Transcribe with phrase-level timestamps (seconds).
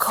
[0.00, 0.06] โค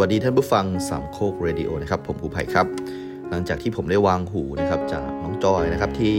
[0.00, 2.66] วัสดีท่านผู้ฟังสามโคกเรดิโอนะครับผมภูไผ่ครับ
[3.30, 6.16] หลังจากที่ผมได้วางหูนะครับจากน้องจอยนะครับที่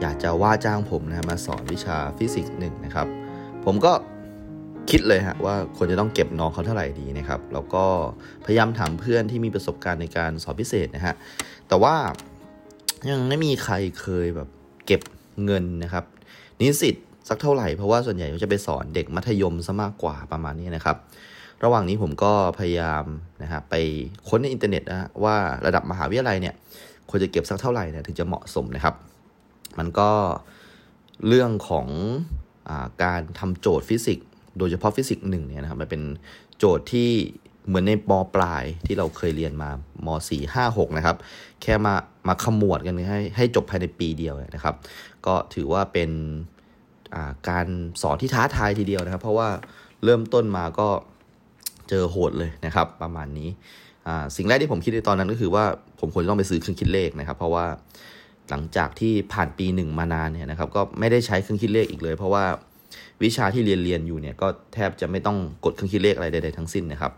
[0.00, 3.06] อยากจะว่าจ้างผมนะมาสอนวิชาฟิสิกส์หนึ่งนะครับ
[3.64, 3.92] ผมก็
[4.90, 7.84] คิดเลยฮะว่าควรจะต้องเก็บน้องเขาเท่าไหร่ดีนะครับแล้วก็
[8.44, 11.14] พยายามถามเพื่อนที่มีประสบการณ์ในการสอนพิเศษนะฮะ
[11.68, 11.94] แต่ว่า
[13.10, 14.48] ยังไม่มีใครเคยแบบ
[14.86, 15.00] เก็บ
[15.44, 16.04] เงินนะครับ
[16.60, 16.94] นิสิต
[17.28, 20.98] สักเท่าไหร่เพราะว่าส่วนใหญ่จะไปสอนเด็กมัธยมซะมากกว่าประมาณนี้นะครับ
[21.64, 23.04] ระหว่างนี้ผมก็พยายาม
[23.42, 23.74] นะฮะไป
[24.28, 26.54] ค้นในอินเทอร์เน็ตนะว่าระดับมหาวิทยาลัยเนี่ย
[27.10, 28.94] ควรจะเก็บสักเท่าไหร่เนี่ยถึงจะเหมาะสมนะครับ
[29.78, 30.10] มันก็
[31.28, 31.86] เรื่องของ
[32.68, 34.26] อาการทำโจทย์ฟิสิกส์
[34.58, 36.02] โดยเฉพาะฟิสิกส์หนึ่งเนี่ยนะครับมันเป็น
[36.58, 37.10] โจทย์ที่
[37.66, 39.70] เหมือนใน ม.ปลายที่เราเคยเรียนมา
[40.06, 41.16] ม4 5 6นะครับ
[41.62, 41.94] แค่มา
[42.28, 44.74] มาขมวดกันให้ให้จบภายในปีเดียวนะครับ
[45.26, 46.10] ก็ถือว่าเป็น
[47.48, 47.66] การ
[48.02, 49.48] สอนที่ท้าทายทีเดียวนะครับ เพราะว่า
[50.04, 50.88] เริ่มต้นมาก็
[51.90, 53.48] เจอโหดเลยนะครับ ประมาณนี้
[54.36, 55.64] สิ่งแรกที่ผมคิดในตอนนั้นก็คือว่า
[56.00, 57.66] ผมควรจะต้องไปซื้อเครื่องคิดเลขนะครับ เพราะว่า
[58.50, 62.44] หลังจากที่ผ่านปีหนึ่งมานานเนี่ยนะครับ ก็ไม่ได้ใช้เครื่องคิดเลขอีกเลย เพราะว่า
[63.22, 67.12] วิชาที่เรียนเรียนอยู่เนี่ยก็แทบจะไม่ต้องกดเครื่องคิดเลขอะไรใดๆทั้งสิ้นนะครับ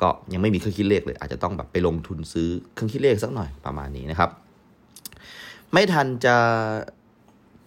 [0.00, 4.30] ก็ยังไม่มีเครื่องคิดเลขเลย อาจจะต้องแบบไปลงทุนซื้อเครื่องคิดเลขสักหน่อยประมาณนี้นะครับ
[5.72, 6.36] ไม่ทันจะ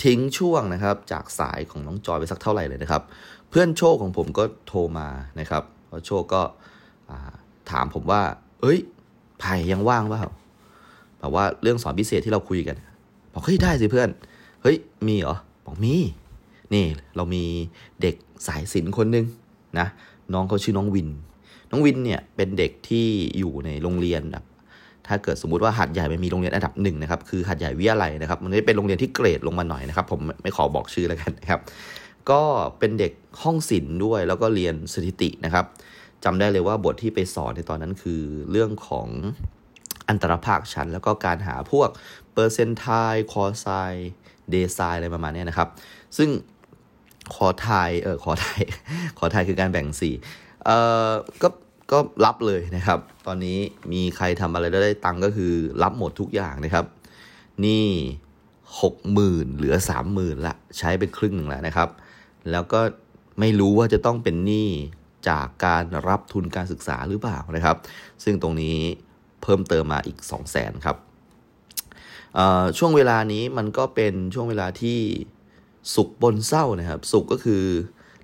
[0.04, 3.04] ทิ้งช่วงนะครับ จากสายของน้องจอยไปสักเท่าไหร่เลยนะครับ
[3.50, 5.08] เพื่อนโชคของผมก็โทรมา
[5.40, 6.42] นะครับ พอโชคก็
[7.72, 8.22] ถามผมว่า
[8.62, 8.80] เอ้ย
[9.40, 10.22] ไผ่ยังว่างเปล่า
[11.20, 12.76] แบบว่าเรื่องสอนพิเศษที่เราคุยกัน
[13.34, 14.10] บอกเฮ้ยได้สิเพื่อน
[14.62, 15.36] เฮ้ยมีเหรอ
[15.66, 15.96] บอกมี
[16.74, 16.86] นี่
[17.16, 17.44] เรามี
[18.02, 18.16] เด็ก
[18.48, 19.26] สายศิลป์คนหนึ่ง
[19.80, 19.88] นะ
[20.34, 21.10] น้องเขาชื่อน้องวิน
[21.72, 23.08] น้องวินเนี่ยเป็นเด็กที่
[23.38, 24.44] อยู่ในโรงเรียนแบบ
[25.08, 31.60] ถ้าเกิดสมมุติว่าหัดใหญ่มันมีโรงเรียนอันดับหนึ่งนะครับ คือหัดใหญ่วิทยาลัยนะครับ มันจะเป็นโรงเรียนที่เกรดลงมาหน่อยนะครับ ผมไม่ขอบอกชื่อแล้วกันนะครับ
[32.32, 32.44] ก็
[32.80, 33.14] เป็นเด็ก
[33.44, 35.66] ห้องศิลป์ด้วย แล้วก็เรียนสถิตินะครับ
[36.24, 39.08] จำได้เลยว่าบทที่ไปสอนในตอนนั้นคือเรื่องของ
[40.10, 41.90] อันตรภาคชั้น แล้วก็การหาพวก
[42.34, 42.86] เปอร์เซนต์ไท
[43.32, 43.68] คอไซ
[44.50, 45.70] เดไซอะไรประมาณนี้นะครับ
[46.18, 46.30] ซึ่ง
[47.36, 48.62] ขอไทยเออขอไทย
[49.18, 50.10] ขอทยคือการแบ่งสี
[50.66, 51.10] เอ่อ
[51.42, 51.50] ก็
[51.92, 53.58] ก็รับเลยนะครับ ตอนนี้
[53.92, 55.54] มีใครทำอะไรได้ตังก็คือ
[55.84, 56.86] รับหมดทุกอย่างนะครับ
[57.66, 57.88] นี่
[58.82, 61.90] หกหมื่นเหลือสามหมื่นละใช้ไปครึ่งหนึ่งแล้วนะครับ
[62.52, 62.82] แล้วก็
[63.40, 64.70] ไม่รู้ว่าจะต้องเป็นหนี้
[65.30, 67.78] จากการรับทุนการศึกษาหรือเปล่านะครับ
[68.24, 68.78] ซึ่งตรงนี้
[69.44, 70.98] เพิ่มเติมมาอีก 2 0 0แสนครับ
[72.78, 75.00] ช่วงเวลานี้มันก็เป็นช่วงเวลาที่
[75.96, 77.64] สุขบนเศร้านะครับ สุขก็คือ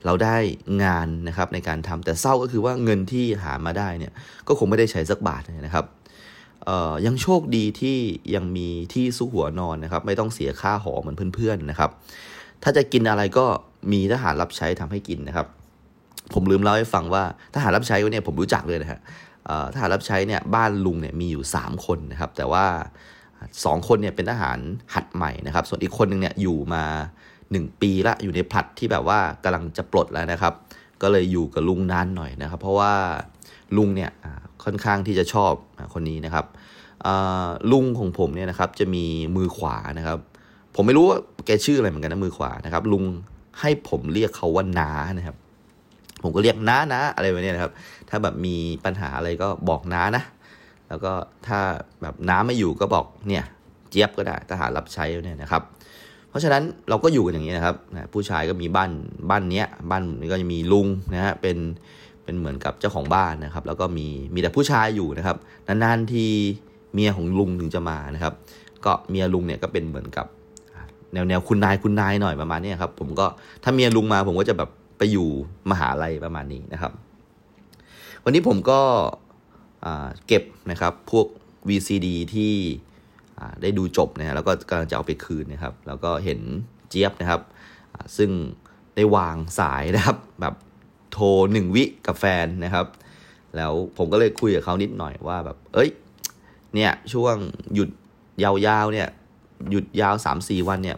[0.05, 0.37] เราได้
[0.83, 4.13] งานนะครับในการทำแต่เศร้าก็คือว่าเงินที่หามาได้เนี่ย
[4.47, 5.85] ก็คงไม่ได้ใช้สักบาทนะครับ
[7.05, 7.97] ยังโชคดีที่
[8.35, 11.89] ยังมีที่สู้หัวนอนนะครับ ไม่ต้องเสียค่าหอเหมือนเพื่อนๆนะครับ
[12.63, 13.45] ถ้าจะกินอะไรก็
[13.91, 15.47] มีทหารรับใช้ทำให้กินนะครับ
[16.33, 17.23] ผมลืมเล่าให้ฟังว่า
[17.55, 18.99] ทหารรับใช้เนี่ยผมรู้จักเลยนะฮะ
[19.73, 22.65] ทหารรับใช้เนี่ยบ้านลุงเนี่ยมีอยู่ 3 คนนะครับ แต่ว่า
[23.25, 24.59] 2 คนเนี่ยเป็นทหาร
[24.95, 26.83] หัดใหม่นะครับ ส่วนอีกคนนึงเนี่ยอยู่มา
[27.33, 30.53] 1 ปีละอยู่ในผลัดที่แบบว่ากำลังจะปลดแล้วนะครับ
[31.01, 32.93] ก็เลยอยู่กับลุงนานหน่อยนะครับ เพราะว่า
[33.77, 34.11] ลุงเนี่ย
[34.63, 35.53] ค่อนข้างที่จะชอบ
[35.93, 36.45] คนนี้นะครับ
[37.71, 40.19] ลุงของผมเนี่ยนะครับจะมีมือขวานะครับ
[40.75, 43.03] ผมไม่รู้ว่าแกชื่ออะไรเหมือนกันนะมือขวานะครับ ลุง
[43.59, 45.37] ให้ผมเรียกเขาว่าน้านะครับ
[46.23, 47.71] ผมก็เรียกน้านะอะไรแบบนี้นะครับ
[48.09, 48.55] ถ้าแบบมี
[48.85, 50.23] ปัญหาอะไรก็บอกน้านะ
[50.89, 51.11] แล้วก็
[51.47, 51.59] ถ้า
[52.01, 53.43] แบบน้าไม่อยู่ก็บอกเนี่ย
[53.89, 55.61] เจี๊ยบก็ได้ทหารรับใช้เนี่ยนะครับ
[56.29, 57.75] เพราะฉะนั้นเราก็อยู่กันอย่างนี้นะครับ
[58.13, 58.91] ผู้ชายก็มีบ้าน
[59.29, 61.57] บ้านเนี้ยบ้านนี้ก็จะมีลุงนะฮะเป็น
[62.23, 65.37] เป็นเหมือนกับเจ้าของบ้านนะครับ แล้วก็มีมีแต่ผู้ชายอยู่นะครับ
[65.67, 66.25] นานๆที
[66.93, 68.33] เมียของลุงถึงจะมานะครับ
[68.85, 70.27] ก็เมียลุงเนี่ยก็เป็นเหมือนกับ
[71.13, 73.25] แนวแนวคุณนายคุณนายหน่อยประมาณนี้ครับ ผมก็
[73.63, 75.27] ถ้าเมียลุงมาผมก็จะแบบไปอยู่
[75.71, 76.91] มหาลัยประมาณนี้นะครับ
[78.23, 78.79] วันนี้ผมก็
[80.27, 81.27] เก็บนะครับพวก
[81.69, 82.53] VCD ที่
[83.61, 86.39] ได้ดูจบนะฮะแล้วก็กำลังจะเอาไปคืนนะครับ แล้วก็เห็น
[86.89, 87.41] เจี๊ยบนะครับ
[88.17, 88.31] ซึ่ง
[88.95, 90.53] ได้วางสายนะครับ แบบ
[91.11, 92.85] โทรหนึ่งวิกับแฟนนะครับ
[93.55, 95.89] แล้วผมก็เลยคุยกับเขานิดหน่อยว่าแบบ เอ้ย
[96.75, 97.35] เนี่ยช่วง
[97.73, 97.89] หยุด
[98.43, 99.07] ยาวๆเนี่ย
[99.71, 100.97] หยุดยาวสามสี่วันเนี่ย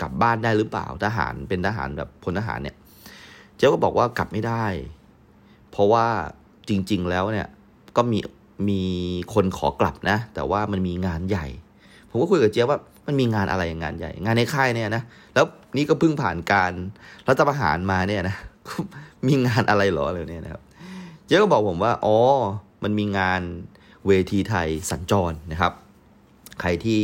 [0.00, 2.76] กลับบ้านได้หรือเปล่าทหารเป็นทหารแบบพลทหารเนี่ย
[3.56, 4.66] เจ้าก็บอกว่ากลับไม่ได้
[5.70, 6.06] เพราะว่า
[6.68, 7.48] จริง ๆ แล้วเนี่ย
[7.96, 8.18] ก็มี
[8.68, 8.82] มี
[9.34, 11.46] คนขอกลับนะ แต่ว่ามันมีงานใหญ่
[12.10, 15.02] ผมก็คุยกับเจ๊ว่ามันมีงานอะไรงานใหญ่ งานในค่ายเนี่ยนะ
[15.34, 15.46] แล้ว
[15.76, 16.72] นี่ก็เพิ่งผ่านการ
[17.28, 18.36] รัฐประหารมาเนี่ยนะ
[19.26, 20.62] มีงานอะไรหรออะไรเนี่ยนะครับ
[21.26, 22.16] เจ๊ก็บอกผมว่าอ๋อ
[22.82, 23.40] มันมีงาน
[24.06, 25.72] เวทีไทยสัญจรนะครับ
[26.60, 27.02] ใครที่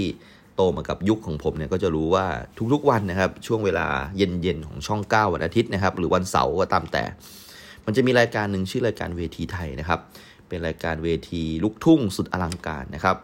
[0.61, 2.27] โตมากับยุคของผมเนี่ยก็จะรู้ว่า
[2.73, 3.87] ทุกๆวันนะครับ ช่วงเวลา
[4.17, 7.05] เย็นๆของช่อง 9 วันอาทิตย์นะครับ หรือวันเสาร์ก็ตามแต่
[7.87, 10.01] มันจะมีรายการหนึ่งชื่อรายการเวทีไทยนะครับ
[10.49, 13.17] เป็นรายการเวทีลูกทุ่งสุดอลังการนะครับ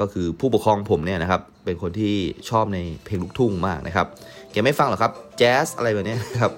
[0.00, 2.14] ก็คือผู้ปกครองผมเนี่ยนะครับ เป็นคนที่
[2.50, 4.06] ชอบในเพลงลูกทุ่งมากนะครับ
[4.52, 6.52] แกไม่ฟังหรอกครับแจ๊สอะไรแบบนี้นะครับ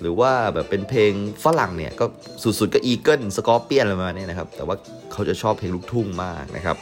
[0.00, 1.12] หรือว่าแบบเป็นเพลง
[1.44, 2.04] ฝรั่งเนี่ยก็
[2.42, 4.76] สุดๆก็ Eagles Scorpions อะไรประมาณนี้นะครับ แต่ว่า
[5.12, 6.76] เขาจะชอบเพลงลูกทุ่งมากนะครับ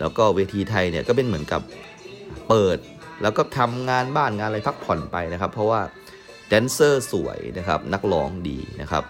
[0.00, 1.62] แล้วก็เวทีไทยเนี่ยก็เป็นเหมือนกับ
[2.48, 2.78] เปิด
[3.22, 5.80] แล้วก็ทำงานบ้านงานอะไรพักผ่อนไปนะครับ เพราะว่า
[6.48, 9.04] แดนเซอร์สวยนะครับ นักร้องดีนะครับ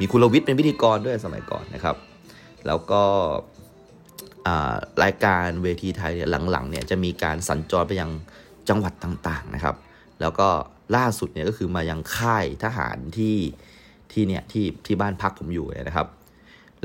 [0.00, 1.96] มีคุณลวิทย์เป็นพิธีกรด้วยสมัยก่อนนะครับ
[2.66, 3.02] แล้วก็
[5.02, 8.10] รายการเวทีไทยเนี่ยหลังๆเนี่ยจะมีการสัญจรไปยัง
[8.68, 9.76] จังหวัดต่างๆนะครับ
[10.20, 10.48] แล้วก็
[10.96, 13.36] ล่าสุดเนี่ยก็คือมายังค่ายทหารที่
[14.12, 16.06] ที่เนี่ยที่ที่บ้านพักผมอยู่นะครับ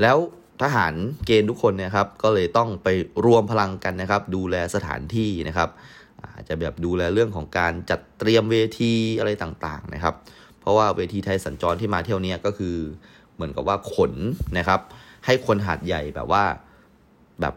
[0.00, 0.16] แล้ว
[0.62, 0.94] ทหาร
[1.26, 2.88] เกณฑ์ทุกคนเนี่ยครับ ก็เลยต้องไป
[3.24, 5.70] รวมพลังกันนะครับ ดูแลสถานที่นะครับ
[6.34, 10.14] อาจจะแบบดูแลเรื่องของการจัดเตรียมเวทีอะไรต่างๆนะครับ
[10.60, 12.76] เพราะว่าเวทีไทยสัญจรที่มาเที่ยวนี้ก็คือ
[13.34, 14.12] เหมือนกับว่าขน
[14.58, 14.80] นะครับ
[15.26, 16.44] ให้คนหาดใหญ่แบบว่า
[17.40, 17.54] แบบ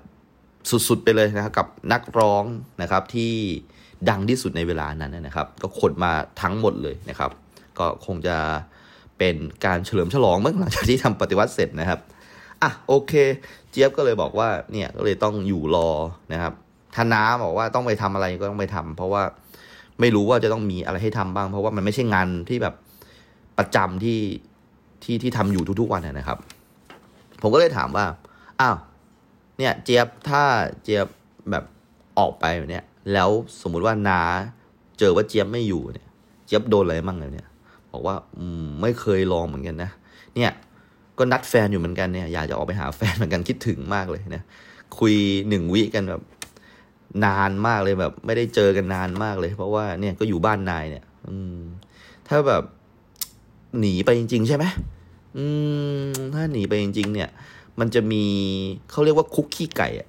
[0.70, 2.44] สุดๆไปเลยนะครับกับนักร้อง
[2.82, 3.34] นะครับที่
[4.10, 6.12] ดังที่สุดในเวลานั้นนะครับ ก็ขนมา
[6.42, 7.32] ทั้งหมดเลยนะครับ
[7.80, 8.38] ก็คงจะ
[9.18, 12.00] เป็นการเฉลิมฉลองเมื่อหลังจากที่ทำปฏิวัติเสร็จนะครับ
[12.62, 13.14] อะโอเค
[13.72, 15.90] เจี๊ยบก็เลยบอกว่าเนี่ยก็เลยต้องอยู่รอ
[16.34, 16.54] นะครับ
[16.96, 19.24] ท่าน้าบอกว่าต้องไปทำอะไรก็ต้องไปทำเพราะว่า
[20.00, 22.76] ไม่รู้ว่าจะต้องมีอะไรให้ทำบ้าง เพราะว่ามันไม่ใช่งานที่แบบ
[23.58, 24.20] ประจำที่
[25.04, 26.38] ที่ที่ทำอยู่ทุกๆวันนะครับ
[27.42, 28.06] ผมก็เลยถามว่า
[28.62, 28.78] อ้าว
[29.58, 30.44] เนี่ย เจี๊ยบถ้า
[30.84, 31.08] เจี๊ยบ
[31.52, 31.64] แบบ
[32.20, 33.30] ออกไปเนี่ย แล้ว
[33.62, 34.22] สมมุติว่านา
[35.00, 36.08] เจอว่าเจี๊ยบไม่อยู่เนี่ย
[36.46, 37.48] เจี๊ยบโดนอะไรมั่งเลยเนี่ย
[37.92, 39.90] บอกว่า อืมไม่เคยลองเหมือนกันนะ
[40.36, 40.52] เนี่ย
[41.18, 44.44] ก็นัดแฟนอยู่เหมือนกันเนี่ยอยากจะออกไปหาแฟนเหมือนกันคิดถึงมากเลยนะ
[44.98, 45.14] คุย
[45.50, 46.22] หนึ่งวิกันแบบ
[47.26, 51.60] นานมากเลยแบบ ไม่ได้เจอกันนานมากเลย เพราะว่าเนี่ยก็อยู่บ้านนายเนี่ย อืม
[52.28, 52.64] ถ้าแบบ
[53.80, 54.66] หนีไปจริง ๆ ใช่ไหม
[55.38, 55.46] อื
[56.08, 57.30] ม ถ้าหนีไปจริง ๆ เนี่ย
[57.80, 58.24] มันจะมี
[58.92, 60.08] เขาเรียกว่าคุกกี้ไก่อะ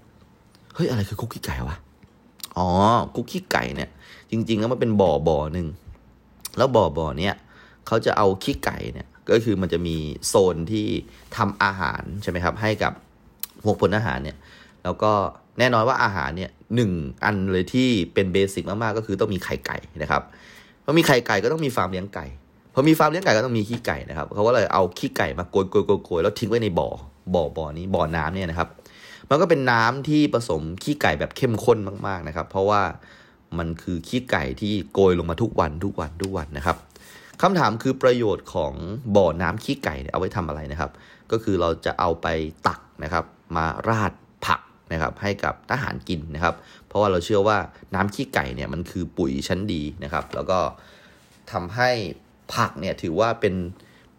[0.75, 1.76] เฮ้ยอะไรคือคุกกี้ไก่วะ
[2.59, 2.69] อ๋อ
[3.14, 3.91] คุกกี้ไก่เนี่ย
[4.31, 5.67] จริง ๆ แล้วมันเป็นบ่อบ่อหนึ่ง
[6.56, 7.35] แล้วบ่อบ่อเนี่ย
[7.87, 9.96] เขาจะเอาขี้ไก่เนี่ย ก็คือมันจะมี
[10.28, 10.87] โซนที่
[11.37, 12.93] ทำอาหารใช่ไหมครับ ให้กับ
[13.64, 14.37] พวกผลอาหารเนี่ย
[14.84, 15.12] แล้วก็
[15.58, 16.90] แน่นอนว่าอาหารเนี่ยหนึ่ง
[17.25, 20.23] อันเลยที่เป็นเบสิกมากๆก็คือต้องมีไข่ไก่นะครับ
[20.84, 22.26] พอมีไข่ไก่ก็ต้องมีฟาร์มเลี้ยงไก่
[22.75, 26.88] พอมีฟาร์มเลี้ยงไก่ก็ต้องมีขี้ไก่นะครับเขาก็เลยเอาขี้ไก่มาโกยโกยโกยแล้วทิ้งไว้ในบ่อ
[27.34, 28.69] บ่อบ่อนี้บ่อน้ำเนี่ยนะครับ
[29.31, 32.82] มันก็เป็นน้ำที่ผสมขี้ไก่แบบเข้มข้นมากๆนะครับ เพราะว่า
[33.58, 36.76] มันคือขี้ไก่ที่โกยลงมาทุกวันทุกวันทุกวันนะครับ
[37.43, 38.73] คำถามคือประโยชน์ของ
[39.17, 40.91] บ่อน้ำขี้ไก่เอาไว้ทำอะไรนะครับ
[41.33, 42.27] ก็คือเราจะเอาไป
[42.69, 43.25] ตักนะครับ
[43.56, 44.12] มาราด
[44.47, 44.61] ผัก
[44.93, 46.55] นะครับให้กับทหารกินนะครับ
[46.87, 47.59] เพราะว่าเราเชื่อว่า
[47.94, 50.59] น้ำขี้ไก่เนี่ยมันคือปุ๋ยชั้นดีนะครับ แล้วก็
[51.53, 51.91] ทำให้
[52.55, 53.55] ผักเนี่ยถือว่าเป็น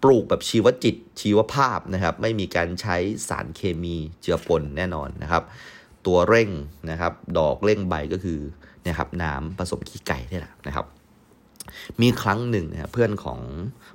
[0.03, 2.97] ปลูกแบบชีวจิตชีวภาพนะครับ ไม่มีการใช้
[3.29, 5.43] สารเคมีเจือปนแน่นอนนะครับ
[6.05, 6.49] ตัวเร่ง
[6.89, 8.39] นะครับ ดอกเร่งใบก็คือ
[8.87, 10.85] นะครับน้ำผสมขี้ไก่นี่แหละนะครับ
[12.01, 13.39] มีครั้งหนึ่งนะเพื่อนของ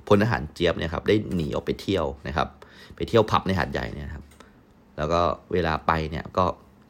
[0.07, 2.47] พลทหารเจี๊ยบเนี่ยครับได้หนีออกไปเที่ยวนะครับ
[2.95, 4.23] ไปเที่ยวผับในหาดใหญ่เนี่ยครับ
[4.97, 5.21] แล้วก็
[5.53, 6.45] เวลาไปเนี่ยก็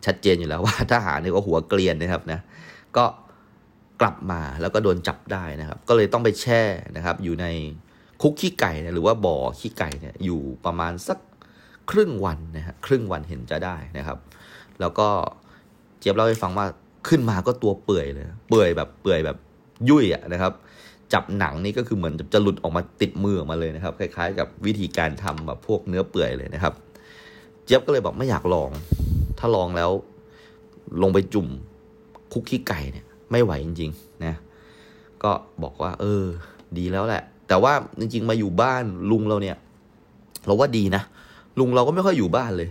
[0.06, 2.40] ชัดเจนอยู่แล้วว่าทหารเนี่ยก็หัวเกลียนนะครับนะ
[2.98, 3.06] ก็
[4.02, 6.62] กลับมาแล้วก็โดนจับได้นะครับ ก็เลยต้องไปแช่
[6.96, 7.46] นะครับ อยู่ใน
[8.22, 11.18] คุกขี้ไก่นี่ยหรือว่าบ่อขี้ไก่เนี่ยอยู่ประมาณสัก
[11.92, 14.18] ครึ่งวันนะฮะครึ่งวันเห็นจะได้นะครับ
[14.80, 15.08] แล้วก็
[16.00, 16.66] เจี๊ยบเล่าให้ฟังว่า
[17.08, 19.38] ขึ้นมาก็ตัวเปื่อยเลย เปื่อยแบบเปื่อยแบบ
[19.90, 20.54] ยุ่ยอะนะครับ
[21.13, 26.74] จับหนังนี่ก็คือเหมือนจะหลุดออกมาติดมือออกมาเลยนะครับ คล้ายๆ กับวิธีการทำแบบพวกเนื้อเปื่อยเลยนะครับ
[27.65, 28.70] เจี๊ยบก็เลยบอกไม่อยากลอง
[29.39, 29.91] ถ้าลองแล้ว
[31.01, 31.48] ลงไปจุ่ม
[32.34, 34.36] คุกขี้ไก่เนี่ยไม่ไหวจริงๆนะ
[35.24, 35.32] ก็
[35.63, 36.24] บอกว่า เออ
[36.77, 39.58] ดีแล้วแหละ แต่ว่าจริง ๆ มาอยู่บ้านลุงเราเนี่ย
[40.46, 41.03] เราว่าดีนะ
[41.60, 42.70] ลุงเราก็ไม่ค่อยอยู่บ้านเลย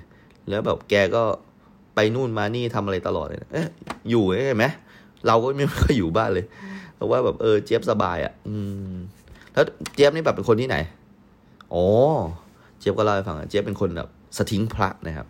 [0.48, 1.22] แล้วแบบแกก็
[1.94, 3.68] ไปนู่นมานี่ทำอะไรตลอดเลยเอ๊ะ
[4.10, 4.64] อยู่ใช่ไหม
[5.26, 6.44] เราก็ไม่ค่อยอยู่บ้านเลย
[7.02, 8.56] ราะว่าแบบเออเจี๊ยบสบายอะ่ะ อื
[8.92, 8.94] ม
[9.52, 10.76] แล้วเจี๊ยบนี่แบบเป็นคนที่ไหน
[11.74, 11.84] อ๋อ
[12.78, 15.26] เจี๊ยบก็เล่าให้ฟังเจี๊ยบเป็นคนแบบสถิงพระนะครับ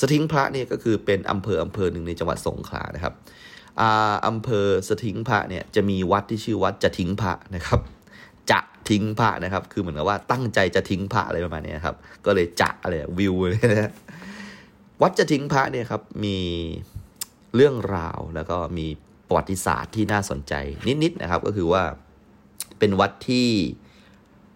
[0.00, 3.14] สถิงพระนี่ก็คือเป็นอำเภออำเภอหนึ่งในจังหวัดสงขลานะครับ
[3.80, 7.80] อ่าอำเภอสถิงพระเนี่ยจะมีวัดที่ชื่อวัดจะทิ้งพระนะครับ
[8.50, 13.92] จะทิ้งพระนะครับ คือเหมือนกับว่าตั้งใจจะทิ้งพระอะไรประมาณนี้ครับ ก็เลยจะอะไรวิวเลยนะ
[15.02, 16.38] วัดจะทิ้งพระเนี่ยครับมี
[17.54, 18.86] เรื่องราวแล้วก็มี
[19.26, 20.54] ประวัติศาสตร์ที่น่าสนใจ
[21.02, 21.82] นิดๆนะครับ ก็คือว่า
[22.78, 23.48] เป็นวัดที่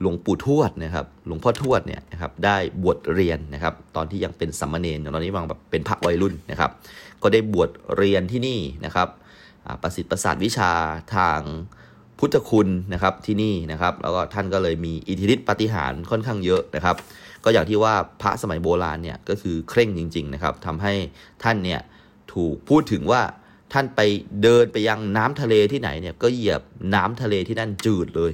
[0.01, 6.71] หลวงปู่ทวดนะครับ หลวงพ่อทวดเนี่ยนะครับได้บวชเรียนนะครับ ตอนที่ยังเป็นสัมมาเนรตอนนี้วังแบบเป็นพระวัยรุ่นนะครับ
[7.23, 9.09] ก็ได้บวชเรียนที่นี่นะครับ
[9.83, 10.71] ประสิทธิ์ประสาทวิชา
[11.15, 11.41] ทาง
[12.19, 16.97] พุทธคุณนะครับที่นี่นะครับ แล้วก็ท่านก็เลยมีอิทธิฤทธิปฏิหารค่อนข้างเยอะนะครับ
[17.45, 20.95] ก็อย่างที่ว่าพระสมัยโบราณเนี่ยก็คือเคร่งจริง ๆ นะครับทำให้
[21.43, 21.81] ท่านเนี่ย
[22.35, 23.23] ถูกพูดถึงว่า
[23.73, 24.01] ท่านไป
[24.43, 26.63] เดินไปยังน้ำทะเลที่ไหนเนี่ย ก็เหยียบ
[26.95, 28.33] น้ำทะเลที่นั่นจืดเลย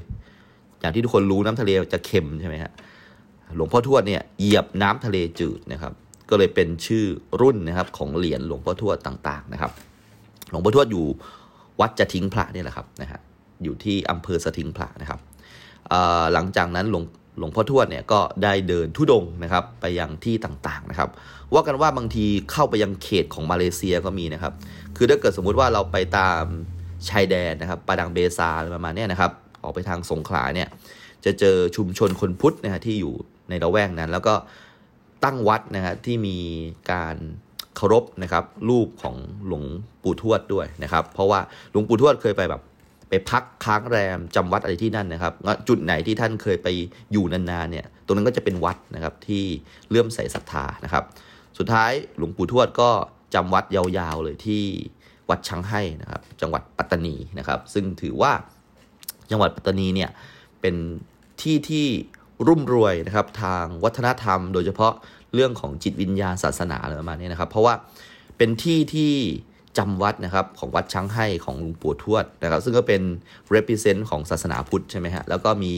[0.81, 2.73] อย่างที่ทุกคนรู้น้ำทะเลจะเค็มใช่ไหมฮะ
[3.57, 5.93] หลวงพ่อทวดเนี่ยเหยียบน้ำทะเลจืดนะครับ
[6.31, 7.05] ก็เลยเป็นชื่อ
[7.41, 9.73] รุ่นนะครับของเหรียญหลวงพ่อทวดต่างๆนะครับ
[10.51, 11.05] หลวงพ่อทวดอยู่
[11.81, 13.21] วัดจะทิ้งพระนี่แหละครับนะฮะ
[13.63, 15.21] อยู่ที่อำเภอสถิงพระนะครับ
[16.33, 17.05] หลังจากนั้นหลวง
[17.39, 21.11] หลวงพ่อทวดเนี่ยก็ได้เดินทุดงนะครับไปยังที่ต่างๆนะครับ
[21.55, 24.53] ว่ากันว่าบางทีเข้าไปยังเขตของมาเลเซียก็มีนะครับ
[24.97, 26.43] คือถ้าเกิดสมมุติว่าเราไปตาม
[27.09, 29.33] ชายแดนนะครับปาดังเบซาประมาณนี้นะครับ
[29.65, 30.69] ออกไปทางสงขลาเนี่ย
[31.25, 33.15] จะเจอชุมชนคนพุทธนะฮะที่อยู่
[33.49, 34.35] ในละแวกนั้น แล้วก็
[35.25, 36.39] ตั้งวัดนะฮะที่มี
[36.93, 37.17] การ
[37.77, 39.65] เคารพนะครับ รูปของหลวง
[40.03, 42.63] ปู่ทวดด้วยนะครับ เพราะว่าหลวงปู่ทวดเคยไปแบบ
[43.09, 45.35] ไปพักค้างแรมจำวัดอะไรที่นั่นนะครับ
[45.69, 46.69] จุดไหนที่ท่านเคยไป
[47.13, 49.45] อยู่นานๆเนี่ยตรงนั้นก็จะเป็นวัดนะครับที่
[49.89, 51.05] เลื่อมใสศรัทธานะครับ
[51.59, 52.91] สุดท้ายหลวงปู่ทวดก็
[53.35, 53.85] จำวัดยา
[54.15, 54.63] วๆเลยที่
[55.31, 58.33] วัดช้างให้นะครับ จังหวัดปัตตานีนะครับ ซึ่งถือว่า
[59.31, 60.11] จังหวัดปัตตานีเนี่ย
[60.61, 60.75] เป็น
[61.43, 61.87] ที่ที่
[62.47, 64.93] รุ่มรวยนะครับทางวัฒนธรรม โดยเฉพาะ
[65.35, 67.75] เรื่องของจิตวิญญาณศาสนาอะไรประมาณนี้นะครับ เพราะว่า
[68.37, 69.13] เป็นที่ที่
[69.79, 73.03] จำวัดนะครับของวัดช้างให้ของหลวงปู่ทวดนะครับ ซึ่งก็เป็น
[73.55, 75.75] represent ของศาสนาพุทธใช่ไหมฮะแล้วก็มี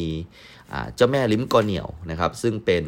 [0.94, 2.84] เจ้าแม่ลิ้มกอเหนียวนะครับ ซึ่งเป็น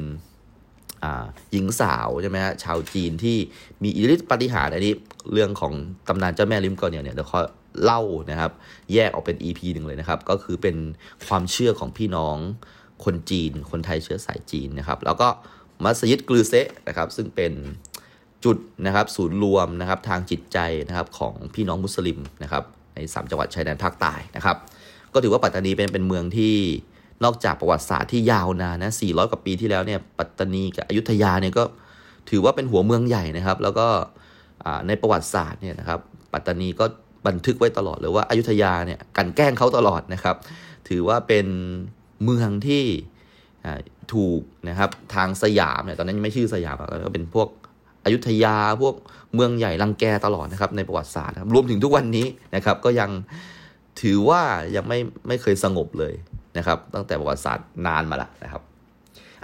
[1.52, 3.37] หญิงสาวใช่ไหมฮะชาวจีนที่
[3.83, 4.95] มีอิทธิฤทธิปฏิหารอันนี้
[5.33, 5.73] เรื่องของ
[6.09, 7.40] ตำนานเจ้าแม่ลิ้มกอเนียวเนี่ยเดี๋ยวเขา
[7.83, 8.52] เล่านะครับ
[8.92, 10.76] แยกออกเป็น EP หนึ่งเลยนะครับ ก็คือเป็น
[11.26, 12.37] ความเชื่อของพี่น้อง
[13.04, 15.28] คนจีน คนไทยเชื้อสายจีนนะครับ แล้วก็
[15.85, 17.52] มัสยิดกลือเซะนะครับ ซึ่งเป็น
[18.45, 22.64] จุดนะครับศูนย์รวมนะครับทางจิตใจนะครับของพี่น้องมุสลิมนะครับ
[22.95, 24.57] ในสามจังหวัดชายแดนภาคใต้นะครับ
[25.12, 26.54] ก็ถือว่าปัตตานีเป็นเป็นเมืองที่
[27.24, 31.64] นอกจากประวัติศาสตร์ที่ยาวนานนะ 400 กว่าปีที่แล้วเนี่ยปัตตานีกับอยุธยาเนี่ยก็
[32.30, 33.86] ถือว่าเป็นหัวเมืองใหญ่นะครับ แล้วก็
[34.86, 36.00] ในประวัติศาสตร์เนี่ยนะครับ
[36.32, 36.84] ปัตตานีก็
[37.26, 40.36] บันทึกไว้ตลอดเลยว่าอายุทยาเนี่ยกันแกล้งเขาตลอดนะครับ
[40.88, 41.46] ถือว่าเป็น
[42.24, 42.84] เมืองที่
[44.14, 47.48] ถูกนะครับทางสยามเนี่ยตอนนั้นยังไม่ชื่อสยามก็เป็นพวก
[48.04, 48.94] อยุธยาพวก
[49.34, 53.10] เมืองใหญ่รังแกตลอดนะครับในประวัติศาสตร์รวมถึงทุกวันนี้นะครับก็ยัง
[54.02, 54.42] ถือว่า
[54.76, 54.98] ยังไม่
[55.28, 56.14] ไม่เคยสงบเลย
[56.57, 58.62] นะครับ ตั้งแต่ประวัติศาสตร์นานมาแล้วนะครับ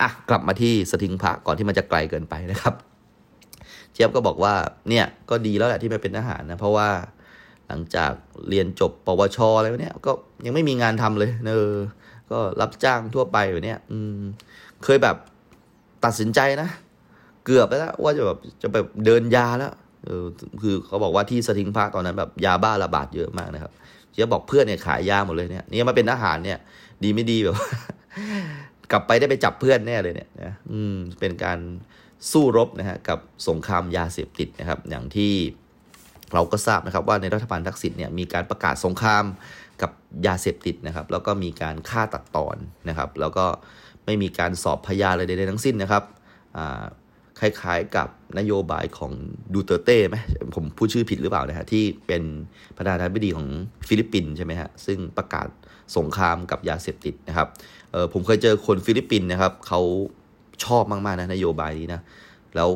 [0.00, 2.74] อะกลับมาที่สถิงพระก่อนที่มันจะไกลเกินไปนะครับ
[3.92, 4.54] เจี๊ยบก็บอกว่า
[4.88, 6.88] เนี่ยก็ดีแล้วแหละที่ไม่เป็นทหารนะเพราะว่า
[7.68, 8.12] หลังจาก
[8.48, 10.12] เรียนจบปวชอะไรเนี่ยก็
[10.44, 11.72] ยังไม่มีงานทำเลยเนอ
[12.30, 14.20] ก็รับจ้างทั่วไปแบบเนี้ยอืม
[14.84, 15.16] เคยแบบ
[16.04, 16.68] ตัดสินใจนะ
[17.44, 19.72] เกือบแล้วว่าจะแบบจะแบบเดินยาแล้ว
[20.04, 20.24] เออ
[20.62, 23.72] คือเขาบอกว่าที่สถิงพระตอนนั้นแบบยาบ้าระบาดเยอะมากนะครับ
[24.16, 26.58] เจ๊บอกเพื่อนเนี่ยขายยาหมดเลยเนี่ยนี่มาเป็นทหารเนี่ย
[27.02, 27.56] ดีไม่ดีแบบ
[28.90, 31.58] กลับไปได้ไปจับเพื่อนแน่เลยเนี่ยนะอืมเป็นการ
[32.30, 33.18] สู้รบนะฮะกับ
[33.48, 35.32] สงครามยาเสพติดนะครับ อย่างที่
[36.34, 39.24] เราก็ทราบนะครับว่าในรัฐบาลทักษิณเนี่ยมีการประกาศสงคราม
[39.82, 39.90] กับ
[40.26, 42.56] ยาเสพติดนะครับ แล้วก็มีการฆ่าตัดตอน
[42.88, 43.46] นะครับ แล้วก็
[44.06, 46.04] ไม่มีการสอบพยานอะไรใดๆทั้งสิ้นนะครับ
[46.56, 46.84] อ่า
[47.40, 49.12] คล้ายๆกับนโยบายของ
[49.54, 50.16] ดูเตอร์เตไหม
[50.56, 52.22] ผมพูดชื่อผิดหรือเปล่านะฮะที่เป็น
[52.76, 53.46] ประธานาธิบดีของ
[53.88, 55.48] ฟิลิปปินส์ใช่ไหมฮะซึ่งประกาศ
[55.96, 57.48] สงครามกับยาเสพติดนะครับ
[57.92, 59.80] เออผมเคยเจอคนฟิลิปปินส์นะครับเขา
[60.64, 62.00] ชอบมากๆนะนโยบายนี้นะ
[62.56, 62.68] แล้ว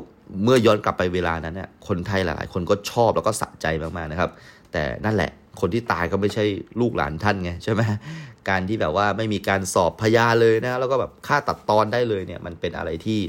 [0.43, 4.31] เมื่อย้อนกลับไปเวลานั้นเนี่ยคนไทยหลายๆ คนก็ชอบแล้วก็สะใจมากๆนะครับ
[4.73, 6.45] แต่นั่นแหละคนที่ตายก็ไม่ใช่
[6.81, 7.83] ลูกหลานท่านไงใช่ไหม
[8.49, 13.21] การที่แบบว่าไม่มีการสอบพยาเลยนะแล้วก็แบบฆ่าตัดตอนได้เลยเนี่ยมันเป็นอะไรที่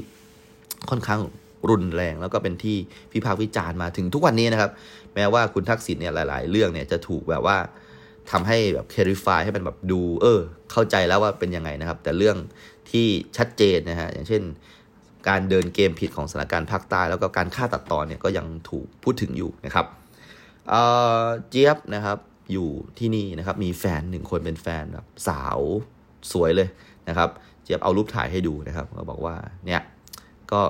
[0.90, 1.20] ค่อนข้าง
[1.70, 2.76] รุนแรง แล้วก็เป็นที่
[3.12, 4.70] พิพากษ์วิจารณ์มาถึงทุกวันนี้นะครับ
[5.14, 7.56] แม้ว่าคุณทักษิณเนี่ยหลาย ๆ เรื่องเนี่ยจะถูกแบบว่า
[8.30, 10.40] ทำให้แบบเคริฟายให้มันแบบดู เออ
[10.72, 12.36] เข้าใจแล้วว่าเป็นยังไงนะครับ แต่เรื่อง
[12.90, 14.42] ที่ชัดเจนนะฮะอย่างเช่น
[15.28, 19.86] การเดินเกมผิดของสถานการณ์ภาคใต้แล้วก็การฆ่าตัดตอนเนี่ยก็ยังถูกพูดถึงอยู่นะครับ
[20.68, 22.18] เจี๊ยบนะครับ
[22.52, 25.60] อยู่ที่นี่นะครับมีแฟนหนึ่งคนเป็นแฟนแบบสาว
[26.32, 26.68] สวยเลย
[27.08, 27.28] นะครับ
[27.64, 29.34] เจี๊ยบเอารูปถ่ายให้ดูนะครับ ก็บอกว่า
[29.66, 29.80] เนี่ย
[30.52, 30.60] ก็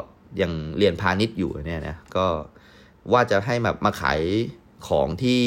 [0.41, 2.27] ยังเรียนพาณิชย์อยู่เนี่ยนะก็
[3.13, 4.21] ว่าจะให้แบบมาขาย
[4.89, 5.43] ของที่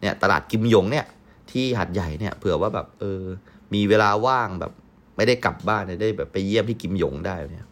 [0.00, 1.06] เนี่ยตลาดกิมยงเนี่ย
[1.50, 3.22] ที่หัดใหญ่เนี่ยเผื่อว่าแบบเออ
[3.74, 4.72] มีเวลาว่างแบบ
[5.16, 7.66] ไม่ได้กลับบ้านได้แบบไปเยี่ยมที่กิมยงได้เนี่ย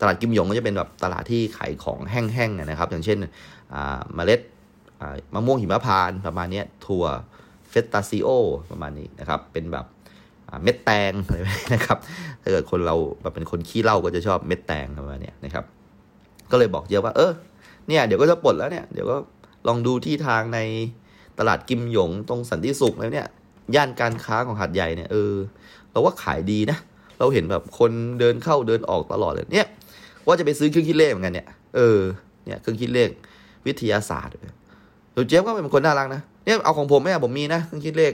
[0.00, 3.18] ตลาดกิมยงก็จะเป็นแบบตลาดที่ขายของแห้งๆนะครับ อย่างเช่น
[3.72, 4.40] เมล็ด
[5.34, 7.04] มะม่วงหิมพานต์ประมาณนี้ถั่ว
[7.70, 8.28] เฟสตาซิโอ
[8.70, 9.86] ประมาณนี้นะครับ เป็นแบบ
[10.62, 11.36] เม็ดแตงอะไร
[11.74, 11.98] นะครับ
[12.42, 15.64] ถ้าเกิดคนเราแบบเป็นคนขี้เหล้าก็จะชอบเม็ดแตงประมาณนี้นะครับ
[16.50, 17.32] ก็เลยบอกเยอะว่า เออ
[17.88, 19.16] เนี่ยเดี๋ยวก็จะปลดแล้วเนี่ยเดี๋ยวก็
[19.68, 20.58] ลองดูที่ทางใน
[21.38, 23.26] ตลาดกิมหยงตรงสันติสุขแล้วเนี่ย
[23.74, 25.34] ย่านการค้าของหัดใหญ่เนี่ยเออ
[25.90, 26.78] เราว่าขายดีนะ
[27.18, 29.66] เราเห็นแบบคนเดินเข้าเดินออกตลอดเลยเนี่ย
[30.26, 31.98] ว่าจะไปซื้อเครื่องคิดเลขเหมือนกันเนี่ยเออ
[32.46, 33.08] เนี่ยเครื่องคิดเลข
[33.66, 34.32] วิทยาศาสตร์
[35.12, 38.12] เดี๋ยวเจฟก็เป็นคนน่ารักนะเนี่ยเอาของผมไหมผมมีนะเครื่องคิดเลข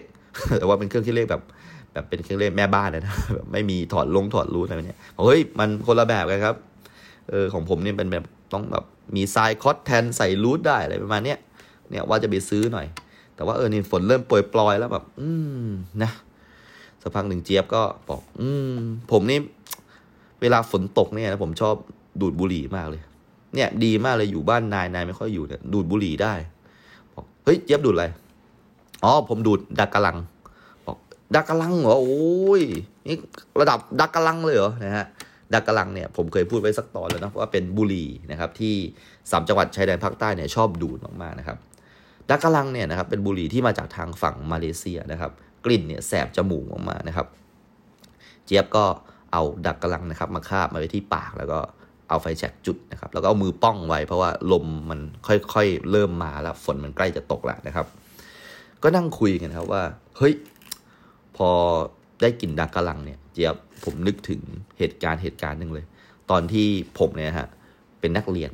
[0.59, 1.43] แต่ว่าเป็นเครื่องคิดเลขแบบ
[1.93, 6.57] แบบเป็นเครื่องเลขแม่บ้านนะแบบไม่มีถอดลงถอดรูอะไรเนี่ยเฮ้ยมันคนละแบบกันครับ
[7.31, 8.85] เออของผมเนี่ยเป็นแบบต้องแบบ
[9.17, 11.39] มีไซคอสแทนใส่รูทได้อะไรประมาณเนี้ย
[11.91, 12.87] เนี่ยว่าจะไปซื้อหน่อย
[13.35, 15.31] แต่ว่าเออนี่ฝนเริ่มโปรยปลอยแล้วแบบ อื
[15.67, 15.69] ม
[16.03, 16.11] นะ
[17.03, 18.79] สักพักหนึ่งเจี๊ยบก็บอก อืม
[19.13, 19.39] ผมนี่
[20.41, 21.75] เวลาฝนตกเนี่ยนะผมชอบ
[22.21, 23.03] ดูดบุหรี่มากเลย
[23.55, 26.35] เนี่ย ดีมากเลยอยู่บ้านนายนายไม่ค่อยอยู่เนี่ยดูดบุหรี่ได้
[27.15, 28.07] บอกเฮ้ยเจี๊ยบดูดอะไร
[29.05, 30.17] อ๋อผมดูดดักกะลัง
[31.35, 32.63] ดักกะลังเหรอโอ้ย
[33.09, 33.19] นี่
[33.61, 35.07] ระดับดักกะลังเลยเหรอนะฮะ
[35.55, 38.75] ดักกะลังเนี่ยผมเคยพูดไว้สักตอนแล้วนะว่าเป็นบุหรี่นะครับที่
[39.31, 41.59] สามจังหวัดชายแดนภาคใต้เนี่ยชอบดูดมากๆนะครับ
[42.31, 45.33] ดักกะลังเนี่ยนะครับเป็นบุหรี่ที่มาจากทางฝั่งมาเลเซียนะครับ
[45.65, 47.27] กลิ่นเนี่ยแสบจมูกออกมานะครับ
[48.47, 48.85] เจี๊ยบก็
[49.33, 51.59] เอาดักกะลังนะครับ มาคาบมาไว้ที่ปากแล้วก็
[52.09, 57.87] เอาไฟแช็กจุดนะครับ แล้วก็เอามือป้องไว้ เพราะว่าลมมันค่อยๆเริ่มมาแล้วฝนมันใกล้จะตกแล้วนะครับ
[58.83, 59.83] ก็นั่งคุยกันครับว่า
[60.19, 60.35] เฮ้ย
[61.47, 61.49] อ
[62.23, 64.41] ได้กลิ่นดักกะลังเนี่ยเจี๊ยบผมนึกถึง
[64.79, 65.85] เหตุการณ์เหตุการณ์หนึ่งเลย
[66.31, 66.67] ตอนที่
[66.99, 67.49] ผมเนี่ยฮะ
[68.01, 68.51] เป็นนักเรียน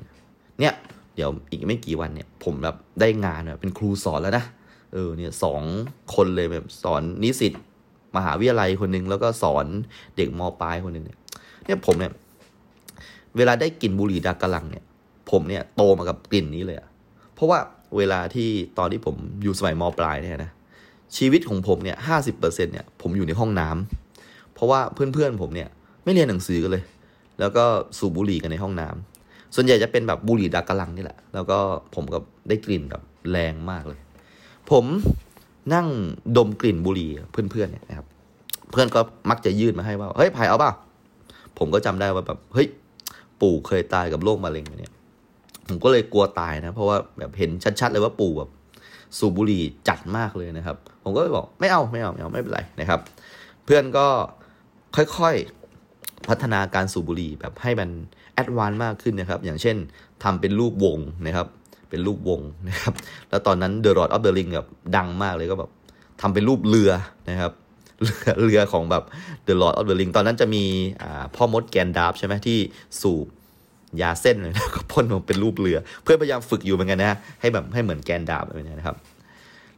[0.60, 0.74] เนี่ย
[1.14, 4.44] เดี๋ยวอีกไม่กี่วันเนี่ยผมแบบได้งานเป็นครูสอนแล้วนะ
[4.92, 5.62] เออเนี่ยสอง
[6.14, 7.52] คนเลยแบบสอนนิสิต
[8.16, 9.66] มหาวิทยาลัยคนหนึ่งแล้วก็สอน
[10.16, 11.18] เด็กมปลายคนหนึ่งเนี่ย
[11.66, 12.12] เนี่ยผมเนี่ย
[13.36, 14.84] เวลาได้กลิ่นบุหรี่ดากะลังเนี่ย
[15.30, 16.88] ผมเนี่ยโตมากับกลิ่นนี้เลยอะ
[17.34, 17.58] เพราะว่า
[17.96, 18.48] เวลาที่
[18.78, 20.50] ตอนที่ผมอยู่สมัยมปลายเนี่ยนะ
[21.16, 25.68] ชีวิตของผมเนี่ยห้าสิบเปอร์เซ็นเนี่ยผมอยู่ในห้องน้ำเพราะว่าเพื่อนๆผมเนี่ย
[26.04, 26.84] ไม่เรียนหนังสือกันเลย
[27.40, 27.64] แล้วก็
[27.98, 31.58] สูบบุหรี่กันในห้องน้ำส่วนใหญ่จะเป็นแบบบุหรี่ดากะลังนี่แหละ แล้วก็
[31.94, 32.18] ผมก็
[32.48, 33.98] ได้กลิ่นแบบแรงมากเลย
[34.70, 34.84] ผม
[35.74, 35.86] นั่ง
[36.36, 38.06] ดมกลิ่นบุหรี่เพื่อนๆเนี่ยนะครับ
[38.70, 40.72] เพื่อนก็มักจะยื่นมาให้ว่า เฮ้ยภายเอาเปล่า
[41.58, 42.68] ผมก็จำได้ว่าแบบ เฮ้ย
[43.40, 44.92] ปู่เคยตายกับโรคมะเร็งเนี่ย
[45.68, 48.50] ผมก็เลยกลัวตายนะ เพราะว่าแบบเห็นชัดๆเลยว่าปู่แบบ
[49.18, 53.00] สูบบุหรี่จัดมากเลยนะครับ ผมก็เลยบอกไม่เอาไม่เอาไม่เอาไม่เป็นไรนะครับ
[53.64, 54.06] เพื่อนก็
[54.96, 57.88] ค่อยๆพัฒนาการสูบบุหรี่แบบให้มัน
[58.34, 59.76] advance มากขึ้นนะครับ อย่างเช่น
[60.22, 61.46] ทำเป็นรูปวงนะครับ
[61.90, 62.92] เป็นรูปวงนะครับ
[63.30, 65.70] แล้วตอนนั้น The Lord of the Ring แบบดังมากเลยก็แบบ
[66.20, 66.90] ทำเป็นรูปเรือ
[67.30, 67.52] นะครับ
[68.02, 69.04] เรือเรือของแบบ
[69.46, 70.64] The Lord of the Ring ตอนนั้นจะมี
[71.34, 72.58] พ่อมดแกนดัล์ฟใช่ไหมที่
[73.00, 73.26] สูบ
[74.02, 78.96] ยาเส้นเลยนะก็พ่นมาเป็นรูปเรือ เพื่อพยายามฝึกอยู่เหมือนกันนะให้แบบให้เหมือนแกนดัล์ฟอะไรนี้นะครับ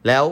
[0.07, 0.25] แล้ว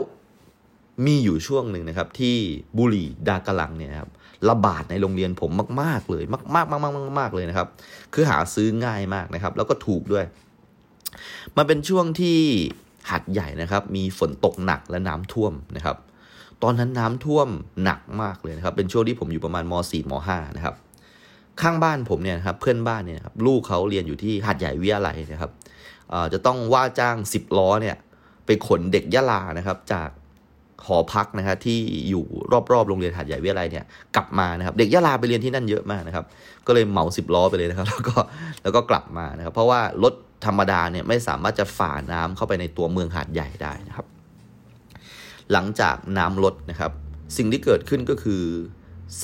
[1.06, 2.36] มีอยู่ช่วงหนึ่งนะครับ ที่
[2.78, 4.10] บุหรี่ดากะลังเนี่ยครับ
[4.48, 5.50] ระบาดในโรงเรียนผม
[5.82, 6.22] มาก ๆเลย
[6.54, 7.68] มากๆมากๆมากๆเลยนะครับ
[8.14, 10.24] คือหาซื้อง่ายมากนะครับ แล้วก็ถูกด้วย
[11.56, 12.38] มันเป็นช่วงที่
[13.10, 15.96] หัดใหญ่นะครับ มีฝนตกหนักและน้ำท่วมนะครับ
[16.62, 17.48] ตอนนั้นน้ำท่วม
[17.84, 20.74] หนักมากเลยนะครับ เป็นช่วงที่ผมอยู่ประมาณม .4 ม .5 นะครับ
[21.62, 25.50] ข้างบ้านผมเนี่ยครับเพื่อนบ้านเนี่ยครับลูกเขาเรียนอยู่ที่หัดใหญ่วิทยาลัยนะครับ
[26.32, 27.96] จะต้องว่าจ้าง 10 ล้อเนี่ย
[28.46, 30.08] ไปขนเด็กยะลานะครับ จาก
[30.86, 32.24] หอพักนะครับที่อยู่
[32.72, 33.84] รอบๆโรงเรียนหัดใหญ่วิทยาลัยเนี่ย
[34.16, 36.24] กลับมานะครับ เด็กยะลาไปเรียนที่นั่นเยอะมากนะครับ
[36.66, 38.16] ก็เลยเหมาสิบล้อไปเลยนะครับ แล้วก็
[38.62, 40.14] แล้วก็กลับมานะครับ เพราะว่ารถ
[40.46, 44.06] ธรรมดาเนี่ยไม่สามารถจะฝ่าน้ำเข้าไปในตัวเมืองหาดใหญ่ได้นะครับ
[45.52, 46.92] หลังจากน้ำลดนะครับ
[47.36, 48.42] สิ่งที่เกิดขึ้นก็คือ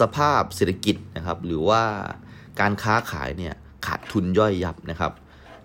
[0.01, 1.83] สภาพเศรษฐกิจนะครับ หรือว่า
[2.61, 3.55] การค้าขายเนี่ย
[3.87, 5.13] ขาดทุนย่อยยับนะครับ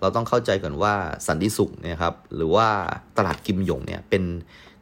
[0.00, 0.94] เราต้องเข้าใจก่อนว่า
[1.26, 2.68] สันติสุขนะครับหรือว่า
[3.16, 4.22] ตลาดกิมหยงเนี่ยเป็น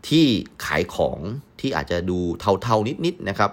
[0.09, 0.25] ที่
[0.65, 1.19] ขายของ
[1.61, 2.19] ที่อาจจะดู
[2.63, 3.51] เทาๆนิดๆนะครับ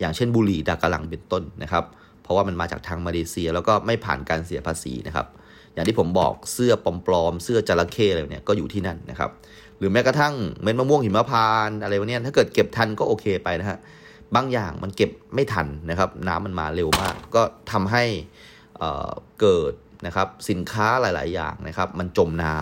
[0.00, 1.84] อย่างเช่นบุหรี่ดากะลังเป็นต้นนะครับ
[2.22, 5.26] เพราะว่ามันมาจากทางมาเลเซีย แล้วก็ไม่ผ่านการเสียภาษีนะครับ
[5.74, 6.72] อย่างที่ผมบอกเสื้อ
[7.06, 9.30] ปลอมๆเสื้อจระเข้อะไรเนี่ยก็อยู่ที่นั่นนะครับ
[9.78, 13.78] หรือแม้กระทั่งเม็ดมะม่วงหิมพานอะไรวะเนี่ยถ้าเกิดเก็บทันก็โอเคไปนะฮะ
[14.36, 18.04] บางอย่างมันเก็บไม่ทันนะครับ น้ำมันมาเร็วมาก ก็ทำให้
[19.40, 19.72] เกิด
[20.06, 22.56] นะครับสินค้าหลาย ๆ อย่างนะครับ มันจมน้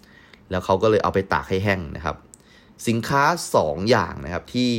[0.00, 2.16] ำแล้วเขาก็เลยเอาไปตากให้แห้งนะครับ
[2.88, 3.22] สินค้า
[3.58, 4.72] 2 อย่างนะครับที่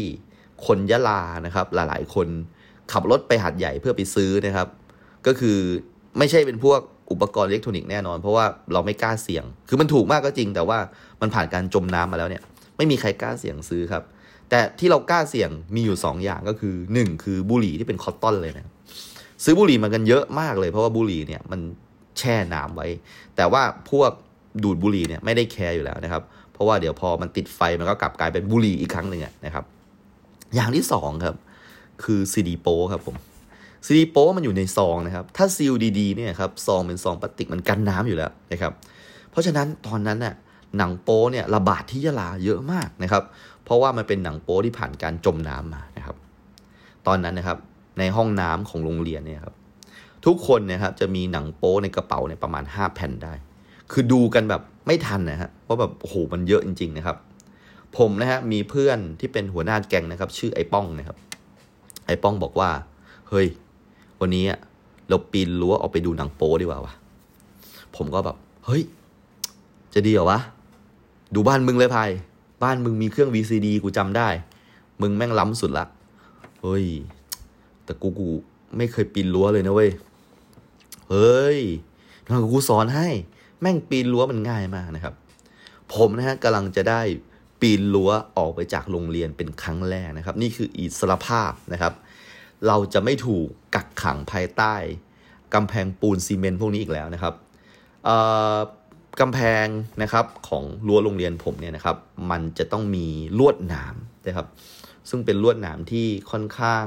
[0.65, 2.27] คนยะลานะครับ หลาย ๆ คน
[2.91, 4.67] ขับรถไปหัดใหญ่เพื่อไปซื้อนะครับ
[5.27, 5.57] ก็คือ
[6.17, 6.79] ไม่ใช่เป็นพวก
[7.11, 10.77] อุปกรณ์อิเล็กทรอนิกส์แน่นอน เพราะว่าเราไม่กล้าเสี่ยง คือมันถูกมากก็จริง แต่ว่า
[11.21, 12.43] มันผ่านการจมน้ำมาแล้วเนี่ย
[12.77, 14.03] ไม่มีใครกล้าเสี่ยงซื้อครับ
[14.49, 18.71] แต่ที่เรากล้าเสี่ยงมีอยู่2 อย่างก็คือ 1 คือบุหรี่ที่เป็น cotton เลยนะ
[19.43, 21.59] ซื้อบุหรี่มากันเยอะมากเลย เพราะว่าบุหรี่เนี่ยมัน
[22.19, 22.87] แช่น้ำไว้
[23.35, 24.11] แต่ว่าพวก
[24.63, 29.65] ดูดบุหรี่เนี่ยไม่ได้แคร์อยู่แล้วนะครับ เพราะว่าเดี๋ยวพอมันติดไฟมันก็กลับกลายเป็นบุหรี่อีกครั้งหนึ่งนะครับ
[30.55, 31.35] อย่างที่สองครับ
[32.03, 33.15] คือซีดีโป๊ครับผม
[33.85, 38.73] ซีดีโป๊มันอยู่ในซองนะครับ ถ้าซีลดีๆเนี่ยครับซองเป็นซองพลาสติกมันกันน้ำอยู่แล้วนะครับ
[39.31, 40.33] เพราะฉะนั้นตอนนั้นน่ะ
[40.77, 43.23] หนังโป๊เนี่ยระบาดที่ยะลาเยอะมากนะครับ
[43.65, 46.15] เพราะว่ามันเป็นหนังโป๊ที่ผ่านการจมน้ำมานะครับ
[47.07, 47.57] ตอนนั้นนะครับ
[47.99, 49.55] ในห้องน้ำของโรงเรียนเนี่ยครับ
[50.25, 53.33] ทุกคนนะครับจะมีหนังโป๊ในกระเป๋าเนี่ยประมาณ 5 แผ่นได้
[53.91, 57.17] คือดูกันแบบไม่ทันนะฮะเพราแบบโอ้โหมันเยอะจริง ๆ นะครับ
[57.97, 61.17] ผมนะฮะมีเพื่อนที่เป็นหัวหน้าแก๊งนะครับ ชื่อไอ้ป้องนะครับ
[62.07, 62.69] ไอ้ป้องบอกว่า
[63.29, 63.47] เฮ้ย
[64.19, 64.43] วันนี้
[65.09, 66.93] เราปีนรั้วออกไปดูหนังโป๊ดีกว่าวะ
[67.95, 68.83] ผมก็แบบ เฮ้ย
[69.93, 70.39] จะดีเหรอวะ
[71.35, 72.09] ดูบ้านมึงเลยพาย
[72.63, 74.29] บ้านมึงมีเครื่อง VCD กูจำได้
[75.01, 75.85] มึงแม่งล้ำสุดละ
[76.61, 76.85] เฮ้ย
[77.85, 78.29] แต่กูกู
[78.77, 79.91] ไม่เคยปีนรั้วเลยนะเว้ย
[81.09, 81.59] เฮ้ย
[82.27, 83.07] นอนกูสอนให้
[83.61, 85.13] แม่งปีนรั้วมันง่ายมากนะครับ
[85.93, 87.01] ผมนะฮะกำลังจะได้
[87.61, 91.93] ปีนรั้วออกไปจากโรงเรียนเป็นครั้งแรกนะครับ นี่คืออิสรภาพนะครับ
[92.67, 94.75] เราจะไม่ถูกกักขังภายใต้
[95.53, 97.33] กำแพงปูนซีเมนต์พวกนี้อีกแล้วนะครับ
[99.19, 99.65] กำแพง
[100.01, 101.97] นะครับของรั้วโรงเรียนผมเนี่ยนะครับ
[102.31, 103.07] มันจะต้องมี
[103.39, 103.95] ลวดหนาม
[104.27, 104.47] นะครับ
[105.09, 106.85] ซึ่งเป็นลวดหนามที่ค่อนข้าง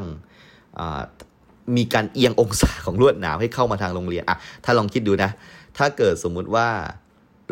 [1.77, 5.31] มีการเอียงองศาของลวดหนามให้เข้ามาทางโรงเรียนอะถ้าลองคิดดูนะ
[5.79, 6.69] ถ้าเกิดสมมุติว่า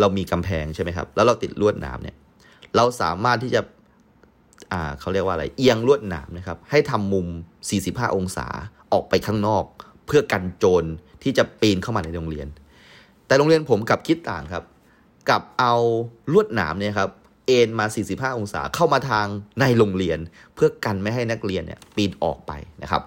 [0.00, 2.16] เรามีกำแพงใช่ไหมครับ แล้วเราติดลวดหนามเนี่ย
[2.76, 3.60] เราสามารถที่จะ
[4.72, 7.26] อ่าเขาเรียกว่าอะไร เอียงลวดหนามนะครับ ให้ทำมุม
[7.72, 8.46] 45 องศา
[8.92, 9.64] ออกไปข้างนอก
[10.06, 10.84] เพื่อกันโจร
[11.22, 12.48] ที่จะปีนเข้ามาในโรงเรียน
[13.26, 14.64] แต่โรงเรียนผมกับคิดต่างครับ
[15.30, 15.74] กับเอา
[16.32, 17.10] ลวดหนามเนี่ยครับ
[17.46, 17.86] เอ็นมา
[18.32, 19.26] 45 องศาเข้ามาทาง
[19.60, 20.18] ในโรงเรียน
[20.54, 23.02] เพื่อกันไม่ให้นักเรียนเนี่ยปีนออกไปนะครับ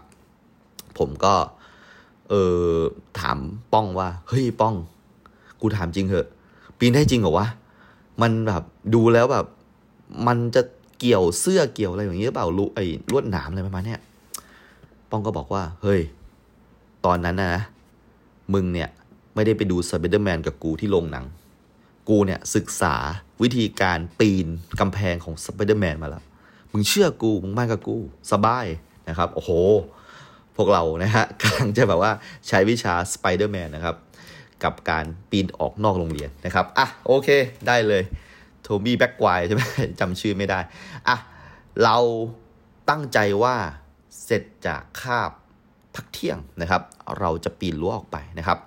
[0.97, 1.35] ผมก็
[2.29, 2.33] เอ
[2.73, 2.77] อ
[3.19, 3.37] ถาม
[3.73, 4.75] ป้องว่า เฮ้ยป้อง
[5.61, 6.27] กูถามจริงเหอะ
[6.79, 7.47] ปีนได้จริงเหรอวะ
[8.21, 9.45] มันแบบดูแล้วแบบ
[10.27, 10.61] มันจะ
[10.99, 13.99] เกี่ยวเสื้อเกี่ยวอะไรอย่างเงี้ยเปล่าวะไอ้ลวดหนามอะไรประมาณเนี้ย
[15.09, 16.01] ป้องก็บอกว่า เฮ้ย
[17.05, 17.53] ตอนนั้นนะ
[18.53, 18.89] มึงเนี่ย
[19.39, 21.25] ไม่ได้ไปดูสไปเดอร์แมนกับกูที่โรงหนัง
[22.09, 22.95] กูเนี่ยศึกษา
[23.41, 24.47] วิธีการปีน
[24.79, 26.23] กำแพงของสไปเดอร์แมนมาแล้ว
[26.71, 27.97] มึงเชื่อกู มึงมากับกู
[28.31, 28.65] สบาย
[29.09, 29.51] นะครับ โอ้โห
[30.55, 32.11] พวกเรานะฮะกำลังจะแบบว่า
[32.47, 33.95] ใช้วิชาสไปเดอร์แมนนะครับ
[34.63, 37.29] กับการปีนออกนอกโรงเรียนนะครับ อะ โอเค
[37.67, 38.03] ได้เลย
[38.61, 39.61] โทบี้แม็กไกวร์ใช่ไหม
[39.99, 40.59] จำชื่อไม่ได้
[41.07, 41.17] อะ
[41.83, 41.97] เรา
[42.89, 43.55] ตั้งใจว่า
[44.23, 45.31] เสร็จจากคาบ
[45.95, 46.81] พักเที่ยงนะครับ
[47.19, 48.59] เราจะปีนรั้วออกไปนะครับ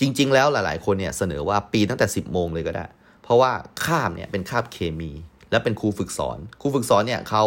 [0.00, 2.86] จริง ๆ แล้วหลาย ๆ คนเนี่ยเสนอว่าปีนตั้งแต่ 10 โมงเลยก็ได้
[3.22, 3.52] เพราะว่า
[3.84, 5.10] คาบเนี่ยเป็นคาบเคมี
[5.50, 7.44] และเป็นครูฝึกสอน ครูฝึกสอนเนี่ยเขา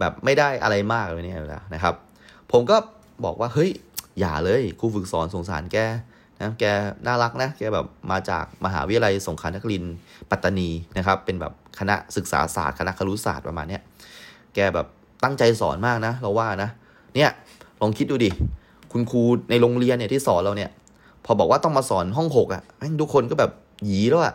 [0.00, 1.94] แบบไม่ได้อะไรมากเลยเนี่ยแล้วนะครับ
[2.52, 2.76] ผมก็
[3.24, 3.70] บอกว่าเฮ้ย
[4.20, 5.78] อย่าเลยครูฝึกสอนสงสารแก
[6.40, 6.64] นะแก
[7.06, 9.84] น่ารักนะแกแบบมาจากมหาวิทยาลัยสงขลานคริน
[10.30, 13.82] ปัตตานีนะครับ เป็นแบบคณะศึกษาศาสตร์คณะครุศาสตร์ประมาณเนี้ย
[14.54, 14.86] แกแบบ
[15.24, 16.70] ตั้งใจสอนมากนะ เราว่านะ
[17.16, 17.30] เนี่ย
[17.80, 18.30] ลองคิดดูดิ
[18.92, 20.70] คุณครูในโรงเรียนเนี่ยที่สอนเราเนี่ย
[21.24, 22.62] พอบอกว่าต้องมาสอนห้องหกอะ่ะ
[23.00, 23.50] ทุกคนก็แบบ
[23.86, 24.34] หยีแล้วอะ่ะ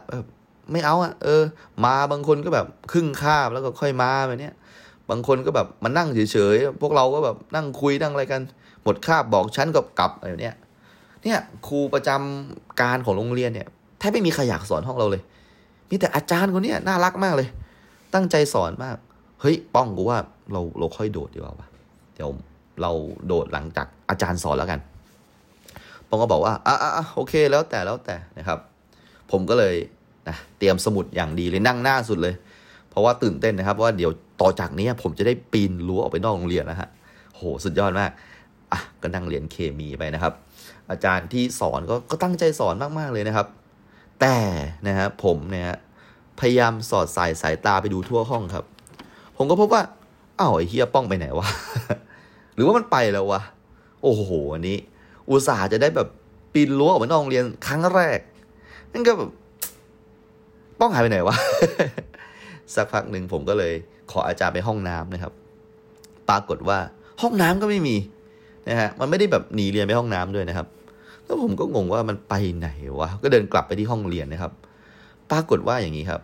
[0.72, 1.44] ไม่เอาอะ่ะเออ
[1.86, 4.54] มาบางคนก็แบบครึ่งคาบแล้วก็ค่อยมาแบบเนี้ย
[5.10, 8.42] บางคนก็แบบมานั่งเฉยๆพวกเราก็แบบนั่งคุยนั่งอะไรกัน
[8.84, 10.56] หมดคาบบอกชั้นกับกลับอะไรเนี้ย
[11.24, 13.68] เนี่ยครูประจำการของโรงเรียนเนี่ย
[14.00, 15.22] แทบไม่มีใครอยากสอนห้องเราเลย
[15.90, 17.48] มีแต่อาจารย์คนนี้น่ารักมากเลย
[18.14, 18.98] ตั้งใจสอนมาก
[19.42, 20.18] เฮ้ย ป้องกูว่า
[20.52, 21.68] เราเราค่อยโดดดีกว่าวะ
[22.16, 22.30] เดี๋ยว
[22.82, 22.92] เรา
[23.28, 24.80] โดดหลังจากอาจารย์สอนแล้วกัน
[26.10, 28.60] ป้องก็บอกว่าอะอะโอเคแล้วแต่แล้วแต่นะครับ
[29.32, 29.76] ผมก็เลย
[30.28, 32.36] นะเตรียมสมุดอย่างดีเลยนั่งหน้าสุดเลย
[32.90, 36.90] เพราะว่าตื่นเต้นนะครับว่าเดี๋ยวต่อจากนี้ผมจะได้ปีนรั้วออกไปนอกโรงเรียนนะฮะ
[37.36, 38.12] โหสุดยอดมาก
[38.72, 40.34] อะก็นั่งเรียนเคมีไปนะครับ
[40.92, 43.48] อาจารย์ที่สอนก็ก็ตั้งใจสอนมากๆเลยนะครับ
[44.22, 44.36] แต่
[44.88, 45.70] นะฮะผมเนี่ย
[46.40, 48.66] พยายามสอดสายสายตาไปดูทั่วห้องครับ
[49.38, 49.82] ผมก็พบว่า
[50.40, 51.48] อ้าวไอ้เฮียป้องไปไหนวะ
[52.54, 53.42] หรือว่ามันไปแล้ววะ
[54.04, 54.78] โอ้โหอันนี้
[55.30, 56.08] อุตส่าห์จะได้แบบ
[56.54, 58.20] ปีนรั้วออกไปนอกโรงเรียนครั้งแรก
[58.94, 59.30] นั่นก็แบบ
[60.80, 61.36] ป้องหายไปไหนวะ
[62.76, 63.74] สักพักหนึ่งผมก็เลย
[64.12, 65.34] ขออาจารย์ไปห้องน้ำนะครับ
[66.30, 66.78] ปรากฏว่า
[67.22, 67.96] ห้องน้ำก็ไม่มี
[68.70, 70.68] นะฮะมันไม่ได้แบบหนีเรียนไปห้องน้ำด้วยนะครับ
[71.26, 74.52] แล้วผมก็งงว่ามันไปไหนวะก็เดินกลับไปที่ห้องเรียนนะครับ
[75.32, 76.22] ปรากฏว่าอย่างนี้ครับ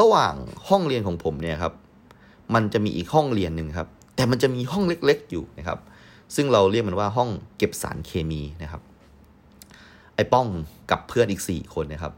[0.00, 0.34] ระหว่าง
[0.68, 1.72] ห้องเรียนของผมเนี่ยครับ
[2.54, 5.78] มันจะมีอีกห้องเรียนหนึ่งครับ แต่มันจะมีห้องเล็ก ๆ อยู่นะครับ
[6.34, 8.82] ซึ่งเราเรียกมันว่าห้องเก็บสารเคมีนะครับ
[10.14, 10.46] ไอ้ป้อง
[10.90, 12.12] กับเพื่อนอีกสี่คนนะครับ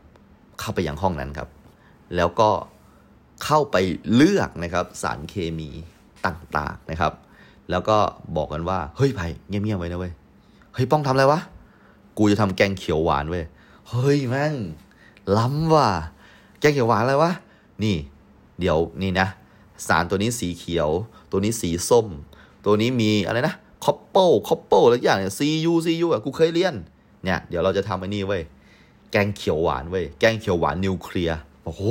[0.60, 1.48] เข้าไปยังห้องนั้นครับ
[2.16, 2.50] แล้วก็
[3.44, 3.76] เข้าไป
[4.14, 5.70] เลือกนะครับสารเคมี
[6.26, 7.12] ต่างๆนะครับ
[7.70, 7.96] แล้วก็
[8.36, 10.12] บอกกันว่าเฮ้ยไผ่เงียบๆไว้นะเว้ย
[10.74, 11.40] เฮ้ยป้องทำอะไรวะ
[12.18, 13.44] กูจะทำแกงเขียวหวานเว้ย
[13.88, 14.54] เฮ้ยแม่ง
[15.36, 15.88] ล้ำว่ะ
[16.60, 17.32] แกงเขียวหวานอะไรวะ
[17.82, 17.96] นี่
[18.60, 19.26] เดี๋ยวนี่นะ
[19.86, 20.88] สารตัวนี้สีเขียว
[21.30, 22.06] ตัวนี้สีส้ม
[22.64, 26.74] ตัวนี้มีอะไรนะ copper copper อะไรอย่างเนี่ยซียูซียูอะกูเคยเรียน
[27.24, 28.42] เนี่ยเดี๋ยวเราจะทำอันนี้เว้ย
[29.10, 31.82] แกงเขียวหวานเว้ยแกงเขียวหวานนิวเคลียร์โอ้โห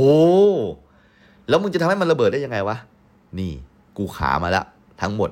[1.47, 2.77] แล้วมึงจะทำให้มันระเบิดได้ยังไงวะ
[3.39, 3.51] นี่
[3.97, 4.65] กูขามาแล้ว
[5.01, 5.29] ทั้งหมด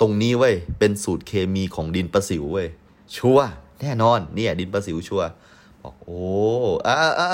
[0.00, 2.68] ตรงนี้เว้ยเป็นสูตรเคมีของดินประสิวเว้ย
[3.16, 3.48] ชัวร์
[3.80, 5.28] แน่นอนเนี่ยดินประสิวชัวร์
[5.82, 6.20] บอกโอ้
[6.86, 7.28] อ่าอ่า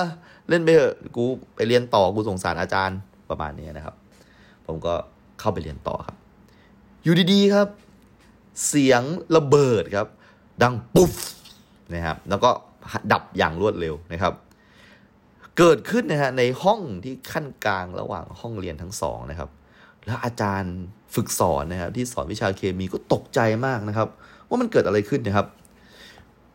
[0.49, 2.99] เล่นไปเถอะกูไปเรียนต่อกูสงสารอาจารย์
[3.31, 3.95] ประมาณนี้นะครับ
[4.67, 4.95] ผมก็
[5.41, 6.17] เข้าไปเรียนต่อครับ
[7.03, 7.69] อยู่ดีๆครับ
[8.67, 9.03] เสียง
[9.37, 10.09] ระเบิดครับ
[10.63, 11.11] ดังปุ๊บ
[11.95, 12.51] นะครับแล้วก็
[13.13, 14.35] ดับอย่างรวดเร็วนะครับ
[15.59, 19.51] เกิดขึ้นนะฮะในห้องที่ขั้นกลางระหว่างห้องเรียนทั้งสองนะครับ
[20.07, 20.77] แล้วอาจารย์
[21.15, 24.09] ฝึกสอนนะครับ ที่สอนวิชาเคมีก็ตกใจมากนะครับ
[24.49, 25.47] ว่ามันเกิดอะไรขึ้นนะครับ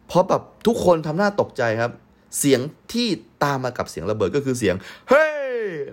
[0.08, 1.92] เพราะแบบทุกคนทำหน้าตกใจครับ
[2.40, 2.60] เสียง
[2.94, 3.08] ที่
[3.44, 4.76] ตามมากับเสียงระเบิดก็คือเสียง
[5.10, 5.28] เฮ้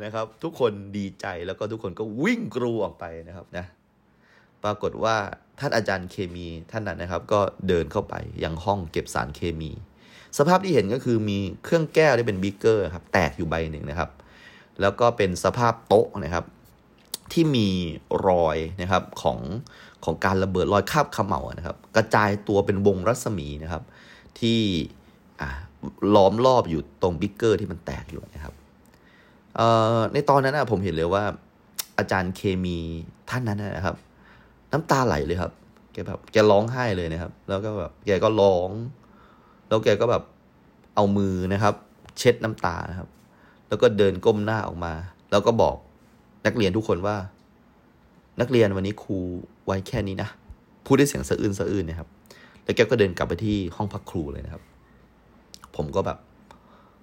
[0.04, 3.64] นะครับ ทุกคนดีใจแล้วก็ทุกคนก็วิ่งกรูออกไปนะครับนะ
[4.64, 5.16] ปรากฏว่า
[5.60, 8.14] ท่านอาจารย์เคมีท่านนั้นนะครับ ก็เดินเข้าไป
[8.44, 9.70] ยังห้องเก็บสารเคมี
[10.38, 14.10] สภาพที่เห็นก็คือมีเครื่องแก้วที่เป็นบิ๊กเกอร์ครับแตกอยู่ใบหนึ่งนะครับ
[14.80, 16.44] แล้วก็เป็นสภาพโต๊ะนะครับ
[17.32, 17.68] ที่มี
[18.28, 19.38] รอยนะครับของ
[20.04, 23.82] ของการระเบิดรอยคาบขมเหลานะครับ กระจายตัวเป็นวงรัศมีนะครับ
[24.40, 24.60] ที่
[26.14, 28.54] ล้อมรอบอยู่ตรงบิ๊กเกอร์ที่มันแตกอยู่นะครับ
[30.12, 31.24] ในตอนนั้นนะผมเห็นเลยว่า
[31.98, 32.78] อาจารย์เคมี
[33.30, 33.96] ท่านนั้นนะครับ
[34.74, 35.52] น้ำตาไหลเลยครับ
[35.92, 38.70] แกแบบแกร้องไห้เลยนะครับ แล้วก็แบบแกก็ร้อง
[39.68, 40.22] แล้วแกก็แบบ
[40.94, 41.74] เอามือนะครับ
[42.18, 43.08] เช็ดน้ำตานะครับ
[43.68, 44.92] แล้วก็เดินก้มหน้าออกมา
[45.30, 45.76] แล้วก็บอก
[46.46, 47.16] นักเรียนทุกคนว่า
[48.40, 49.18] นักเรียนวันนี้ครู
[49.66, 50.28] ไว้แค่นี้นะ
[50.86, 52.08] พูดด้วยเสียงสะอื้นสะอื้นนะครับ
[52.64, 54.62] แล้วแกก็เดินกลับไปที่ห้องพักครูเลยนะครับ
[55.76, 56.18] ผมก็แบบ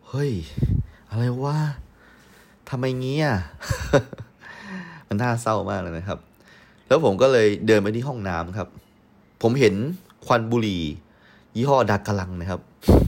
[0.08, 0.32] เฮ้ย
[1.10, 1.58] อะไรวะ
[2.70, 3.28] ทำไมงี้ย
[5.08, 6.20] มันน่าเศร้ามากเลยนะครับ
[6.92, 8.68] แล้วผมก็เลยเดินไปที่ห้องน้ำครับ
[9.42, 9.76] ผมเห็น
[10.26, 10.84] ควันบุหรี่
[11.56, 12.60] ยี่ห้อดากลังนะครับ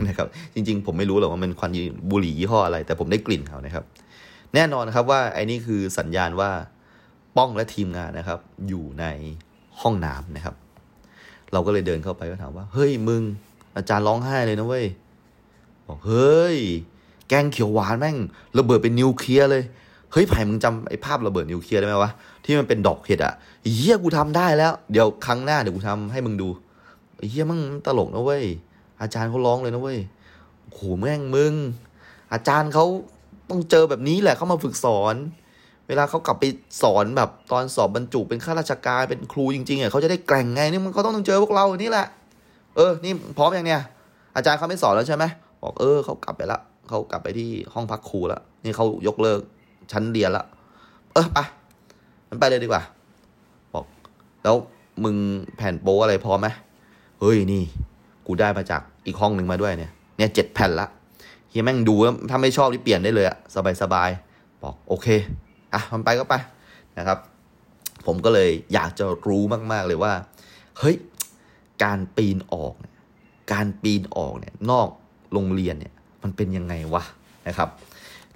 [0.07, 1.71] นะครับ จริง ๆ ผมไม่รู้หรอกว่ามันควัน
[2.11, 3.83] บุหรี่ยี่ห้ออะไร แต่ผมได้กลิ่นเขานะครับ
[4.53, 6.49] แน่นอนนะครับว่าไอ้นี่คือสัญญาณว่า
[7.37, 9.05] ป้องและทีมงานนะครับ อยู่ใน
[9.81, 10.55] ห้องน้ำนะครับ
[11.53, 13.21] เราก็เลยเดินเข้าไปก็ถามว่า เฮ้ยมึง
[13.77, 14.85] อาจารย์ร้องไห้เลยนะเว้ย
[15.87, 16.57] บอกเฮ้ย
[17.27, 18.17] แกงเขียวหวานแม่ง
[18.57, 19.63] ระเบิดเป็นนิวเคลียร์เลย
[20.11, 22.11] เฮ้ยไผ่มึงจำไอ้ภาพระเบิดนิวเคลียร์ได้ไหมวะ
[22.45, 23.33] ที่มันเป็นดอกเห็ดอะ
[23.75, 26.49] เฮียกูทำได้แล้ว เดี๋ยวครั้งหน้าเดี๋ยวกูทำให้มึงดู
[27.29, 28.43] เฮียมึงตลกนะเว้ย
[29.01, 29.99] อาจารย์เขาร้องเลยนะเว้ย
[30.71, 31.53] โหแม่งมึง
[32.33, 32.85] อาจารย์เขา
[33.49, 35.15] ต้องเจอแบบนี้แหละเขามาฝึกสอน
[35.87, 36.43] เวลาเขากลับไป
[36.81, 42.07] สอนแบบตอนสอบบรรจุเป็นข้าราชการเป็นครูจริงๆอะเขาจะได้แกร่งไงนี่มันเขาต้องเจอพวกเรานี่แหละ
[42.75, 43.81] เออ นี่พร้อมอย่างเนี้ย
[44.35, 45.25] อาจารย์เขาไม่สอนแล้วใช่ไหม
[45.61, 49.41] บอกเออเขากลับไปละเขากลับไปที่ห้องพักครูล้วนี่เขายกเลิก
[49.91, 50.45] ชั้นเรียนละ
[51.13, 51.39] เออไป
[52.33, 52.83] มันไปเลยดีกว่า
[53.73, 53.85] บอก
[54.43, 54.55] แล้ว
[55.03, 55.15] มึง
[55.57, 56.47] แผ่นโป้อะไรพร้อมไหม
[57.19, 57.63] เฮ้ยนี่
[58.25, 60.87] กูได้มาจากอีกห้องหนึ่งมาด้วยเนี่ย เนี่ยเจ็ดแผ่นละ
[61.49, 61.95] เฮียแม่งดู
[62.29, 64.09] ถ้าไม่ชอบที่เปลี่ยนได้เลยอะสบายสบาย
[64.63, 65.07] บอกโอเค
[65.73, 66.35] อะมันไปก็ไป
[66.97, 67.17] นะครับ
[68.05, 70.13] ผมก็เลยอยากจะรู้มากๆเลยว่า
[70.79, 70.95] เฮ้ย
[71.83, 72.95] การปีนออกเนี่ย
[73.51, 74.87] การปีนออกเนี่ยนอก
[75.33, 75.93] โรงเรียนเนี่ย
[76.23, 77.03] มันเป็นยังไงวะ
[77.47, 77.69] นะครับ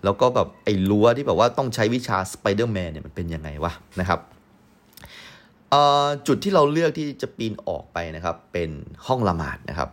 [0.03, 4.19] แล้วก็แบบไอ้รั้วที่แบบว่าต้องใช้วิชาสไปเดอร์แมนเนี่ยมันเป็นยังไงวะนะครับ
[6.27, 8.69] จุดที่เราเลือกที่จะปีนออกไปนะครับ เป็น
[9.07, 9.89] ห้องละหมาดนะครับ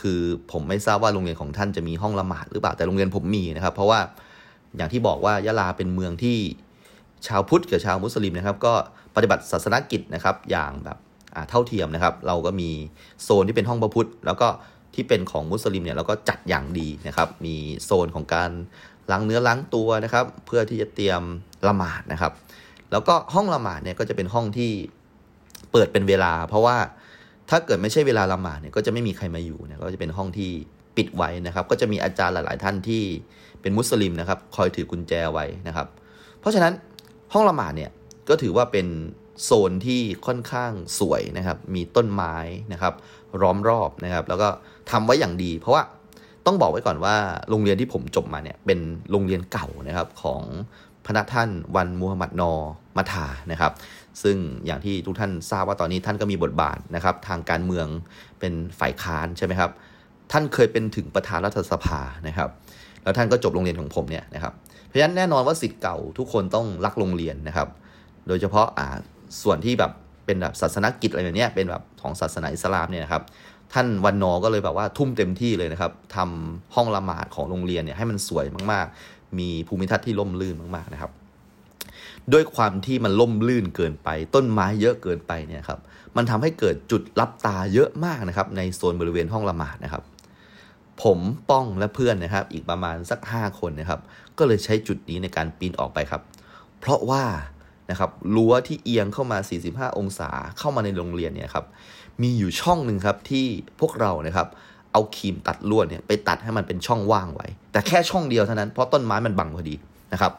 [0.00, 0.20] คือ
[0.52, 4.00] ผมไม่ทราบว่าโรงเรียนของท่านจะมีห้องละหมาดหรือเปล่าแต่โรงเรียนผมมีนะครับ เพราะว่า
[4.76, 6.36] อย่างที่บอกว่ายะลาเป็นเมืองที่
[7.26, 8.74] ชาวพุทธกับชาวมุสลิมนะครับ ก็
[9.16, 10.98] ปฏิบัติศาสนกิจนะครับ อย่างแบบ
[11.48, 12.70] เท่าเทียมนะครับ เราก็มี
[13.22, 14.48] โซนที่เป็นห้องพระพุทธ แล้วก็
[14.94, 18.50] ที่เป็นของมุสลิมเนี่ยเราก็จัดอย่างดีนะครับ มีโซนของการ
[19.10, 21.22] ล้างเนื้อล้างตัวนะครับ เพื่อที่จะเตรียม
[21.68, 22.32] ละหมาดนะครับ
[22.92, 24.70] แล้วก็ห้องละหมาดเนี่ยก็จะเป็นห้องที่
[25.72, 26.76] เปิดเป็นเวลา เพราะว่า
[27.50, 30.50] ถ้าเกิดไม่ใช่เวลาละหมาดเนี่ยก็จะไม่มีใครมาอยู่เนี่ยก็จะเป็นห้องที่
[30.96, 33.02] ปิดไว้นะครับ ก็จะมีอาจารย์หลาย ๆ ท่านที่
[33.60, 35.86] เป็นมุสลิมนะครับ คอยถือกุญแจไว้นะครับ
[36.40, 36.72] เพราะฉะนั้น
[37.32, 37.90] ห้องละหมาดเนี่ย
[38.28, 38.86] ก็ถือว่าเป็น
[39.44, 42.36] โซนที่ค่อนข้างสวยนะครับ มีต้นไม้
[42.72, 42.94] นะครับ
[43.40, 44.48] ล้อมรอบนะครับ แล้วก็
[44.90, 45.82] ทำไว้อย่างดี เพราะว่า
[46.46, 47.16] ต้องบอกไว้ก่อนว่า
[47.50, 48.78] โรงเรียนที่ผมจบมาเนี่ยเป็น
[49.10, 50.42] โรงเรียนเก่านะครับของ
[51.04, 52.52] พระท่านวันมูฮัมหมัดนอ
[52.96, 53.72] มัทานะครับ
[54.22, 57.86] ซึ่งอย่างที่ทุกท่านทราบว่าตอนนี้ท่านก็มีบทบาทนะครับ ทางการเมือง
[58.40, 59.70] เป็นฝ่ายค้านใช่ไหมครับ
[60.32, 62.50] ท่านเคยเป็นถึงประธานรัฐสภานะครับ
[63.02, 64.52] แล้วท่านก็จบโรงเรียนของผมเนี่ยนะครับ
[64.86, 67.68] เพราะฉะนั้นแน่นอนว่าสิทธิ์เก่าทุกคนต้องรักโรงเรียนนะครับ
[68.28, 68.88] โดยเฉพาะอ่า
[69.42, 69.92] ส่วนที่แบบ
[70.26, 73.22] เป็นแบบศาสนกิจอะไรแบบนี้เป็นแบบของศาสนาอิสลามเนี่ยนะครับ
[73.72, 81.12] ท่านวันนอก็เลยแบบว่าทุ่มเต็มที่เลยนะครับทำห้องละหมาดของโรงเรียนเนี่ยให้มันสวยมากๆ มีภูมิทัศน์ที่ล่มลื่นมากๆนะครับ
[82.32, 85.80] ด้วยความที่มันล่มลื่นเกินไป ต้นไม้เยอะเกินไปเนี่ยครับ
[86.16, 90.02] มันทำให้เกิดจุดรับตาเยอะมากนะครับ ในโซนบริเวณห้องละหมาดนะครับ
[91.02, 91.18] ผม
[91.50, 94.00] ป้องและเพื่อนนะครับ อีกประมาณสัก 5 คนนะครับ
[94.38, 96.22] ก็เลยใช้จุดนี้ในการปีนออกไปครับ
[96.80, 97.24] เพราะว่า
[97.90, 101.66] นะครับรั้วที่เอียงเข้ามา 45 องศาเข้ามาในโรงเรียนเนี่ยครับ
[102.22, 103.46] มีอยู่ช่องหนึ่งครับที่
[103.80, 104.46] พวกเรานะครับ
[104.92, 109.74] เอาครีมตัดลวดเนี่ยไปตัดให้มันเป็นช่องว่างไว้ แต่แค่ช่องเดียวเท่านั้นเพราะต้นไม้มันบังพอดี
[110.12, 110.32] นะครับ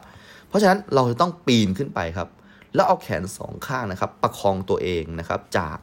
[0.48, 2.28] เพราะฉะนั้นเราจะต้องปีนขึ้นไปครับ
[2.74, 5.78] แล้วเอาแขนสองข้างนะครับ ประคองตัวเองนะครับจาก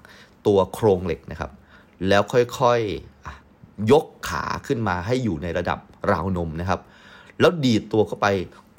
[0.47, 1.51] ตัวโครงเหล็กนะครับ
[2.08, 5.79] แล้วค่อยๆยกขาขึ้นมาให้อยู่ในระดับ
[6.12, 6.79] ราวนมนะครับ
[7.39, 8.27] แล้วดีดตัวเข้าไป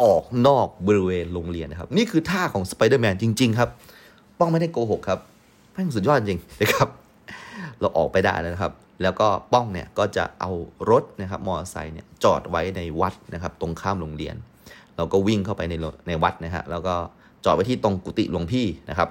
[0.02, 3.68] ออกนอกบริเวณโรงเรียนนะครับ นี่คือท่าของสไปเดอร์แมนจริง ๆ ครับ
[4.38, 5.18] ป้องไม่ได้โกหกครับ
[5.72, 6.88] แม่งสุดยอดจริงนะครับ
[7.80, 10.50] เราออกไปได้แล้วนะครับ แล้วก็ป้องเนี่ยก็จะเอา
[10.90, 14.36] รถนะครับมอเตอร์ไซค์เนี่ยจอดไว้ในวัดนะครับ ตรงข้ามโรงเรียน
[14.96, 15.74] เราก็วิ่งเข้าไปใน
[16.08, 16.94] ในวัดนะฮะแล้วก็
[17.44, 19.08] จอดไว้ที่ตรงกุฏิหลวงพี่นะครับ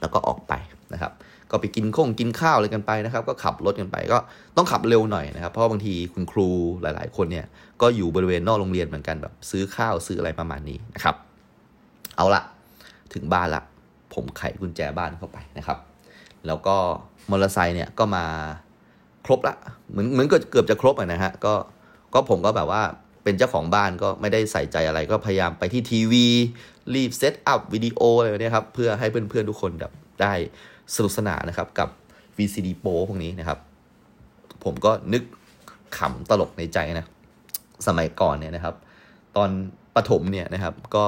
[0.00, 0.52] แล้วก็ออกไป
[0.92, 1.12] นะครับ
[1.50, 4.18] ก็ไปกินข้งกินข้าวอะไรกันไปนะครับ ก็ขับรถกันไปก็
[4.56, 6.48] ต้องขับเร็วหน่อยนะครับเพราะบางทีคุณครู
[6.82, 7.46] หลาย ๆ คนเนี่ย
[7.80, 11.16] ก็อยู่บริเวณนอกโรงเรียนเหมือนกันแบบซื้อข้าวซื้ออะไรประมาณนี้นะครับ
[12.16, 12.42] เอาละ
[13.14, 13.62] ถึงบ้านละ
[14.14, 15.78] ผมไขกุญแจบ้านเข้าไปนะครับ
[16.46, 16.76] แล้วก็
[17.30, 18.24] มอเตอร์ไซค์เนี่ยก็มา
[19.26, 19.54] ครบละ
[19.90, 21.54] เหมือนเหมือนเกือบจะครบอะนะฮะก็
[22.14, 22.82] ก็ผมก็แบบว่า
[23.24, 26.26] เป็นเจ้าของบ้านก็ไม่ได้ใส่ใจอะไรก็พยายามไปที่ทีวี
[26.94, 30.32] รีบเซตอัพวิดีโออะไรแบบนี้ครับ เพื่อให้เพื่อนๆทุกคนแบบได้
[30.94, 31.88] สนุกสนานนะครับกับ
[32.36, 33.58] VCD โปพวกนี้นะครับ
[34.64, 35.22] ผมก็นึก
[35.98, 37.06] ขำตลกในใจนะ
[37.86, 38.74] สมัยก่อนเนี่ยนะครับ
[39.36, 39.50] ตอน
[39.94, 41.04] ประถมเนี่ยนะครับ ก็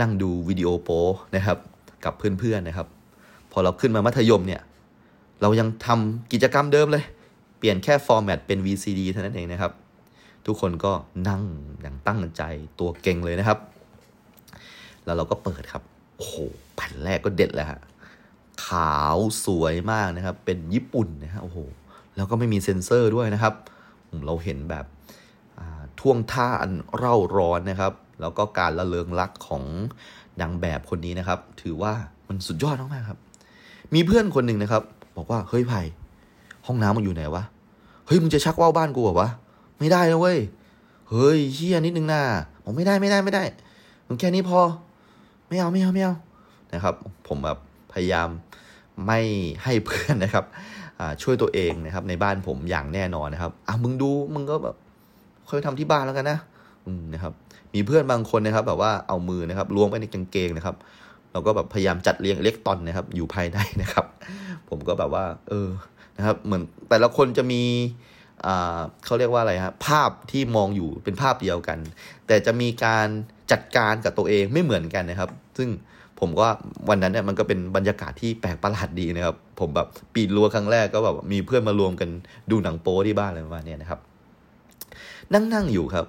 [0.00, 0.90] นั่งดูวิดีโอโป
[1.36, 1.58] นะครับ
[2.04, 2.88] กับเพื่อนๆนะครับ
[3.52, 4.60] พอเราขึ้นมามัธยมเนี่ย
[5.42, 7.04] เรายังทำกิจกรรมเดิมเลย
[7.58, 9.72] เปลี่ยนแค่ฟอร์แมตเป็น VCD เท่านั้นเองนะครับ
[10.46, 10.92] ทุกคนก็
[11.28, 11.42] นั่ง
[11.80, 12.42] อย่างตั้งใจ
[12.78, 13.58] ตัวเก่งเลยนะครับ
[15.04, 15.82] แล้วเราก็เปิดครับ
[16.16, 16.34] โอ้โห
[16.74, 17.80] แผ่นแรกก็เด็ดแล้วฮะ
[18.66, 21.58] ขาวสวยมากนะครับ เป็นญี่ปุ่นนะฮะโอ้โห
[22.16, 23.54] แล้วก็ไม่มีเซ็นเซอร์ด้วยนะครับ
[24.26, 24.84] เราเห็นแบบ
[26.00, 29.62] ท่วงท่าอันเร่าร้อนนะครับ แล้วก็การละเลงลักของ
[30.40, 31.92] นางแบบคนนี้นะครับ ถือว่า
[32.28, 33.18] มันสุดยอดมากๆครับ
[33.94, 34.82] มีเพื่อนคนหนึ่งนะครับ
[35.16, 35.80] บอกว่าเฮ้ยไผ่
[36.66, 37.42] ห้องน้ำมันอยู่ไหนวะ
[38.06, 39.28] เฮ้ยมึงจะชักว่าวบ้านกูเหรอวะ
[39.78, 40.38] ไม่ได้นะเว้ย
[41.10, 42.22] เฮ้ยเฮียนิดนึงนะ
[42.64, 43.42] ผมไม่ได้ไม่ได้ไม่ได้
[44.06, 44.60] มึงแค่นี้พอ
[45.48, 46.14] ไม่เอาไม่เอาไม่เอา
[46.74, 46.94] นะครับ
[47.28, 47.58] ผมแบบ
[47.92, 48.28] พยายาม
[49.06, 49.20] ไม่
[49.64, 50.44] ให้เพื่อนนะครับ
[51.22, 54.76] ช่วยตัวเองนะครับ ในบ้านผมอย่างแน่นอนนะครับอะมึงดูมึงก็แบบ
[55.48, 56.38] ค่อยทำที่บ้านแล้วกันนะ
[56.86, 57.32] อืมนะครับ
[57.74, 60.76] มีเพื่อนบางคนนะครับ แบบว่าเอามือนะครับล้วงไปในกางเกงนะครับ
[61.32, 64.06] เราก็แบบพยายามจัดเรียงเล็กตอนนะครับ อยู่ภายในนะครับ
[64.68, 65.68] ผมก็แบบว่า เออ
[66.16, 67.62] นะครับ เหมือนแต่ละคนจะมี
[68.46, 71.78] อ่าเขาเรียกว่าอะไรฮะภาพที่มองอยู่เป็นภาพเดียวกัน
[72.26, 73.08] แต่จะมีการ
[73.52, 75.68] จัดการกับตัวเองไม่เหมือนกันนะครับ ซึ่ง
[76.20, 76.46] ผมก็
[76.88, 82.08] วันนั้นเนี่ยมันก็เป็นบรรยากาศที่แปลกประหลาดดีนะครับ ผมแบบปีนรั้วครั้งแรกก็แบบมีเพื่อนมารวมกัน
[82.50, 84.00] ดูหนังโป๊ที่บ้านอะไรประมาณนี้นะครับ
[85.32, 86.06] นั่งนั่งอยู่ครับ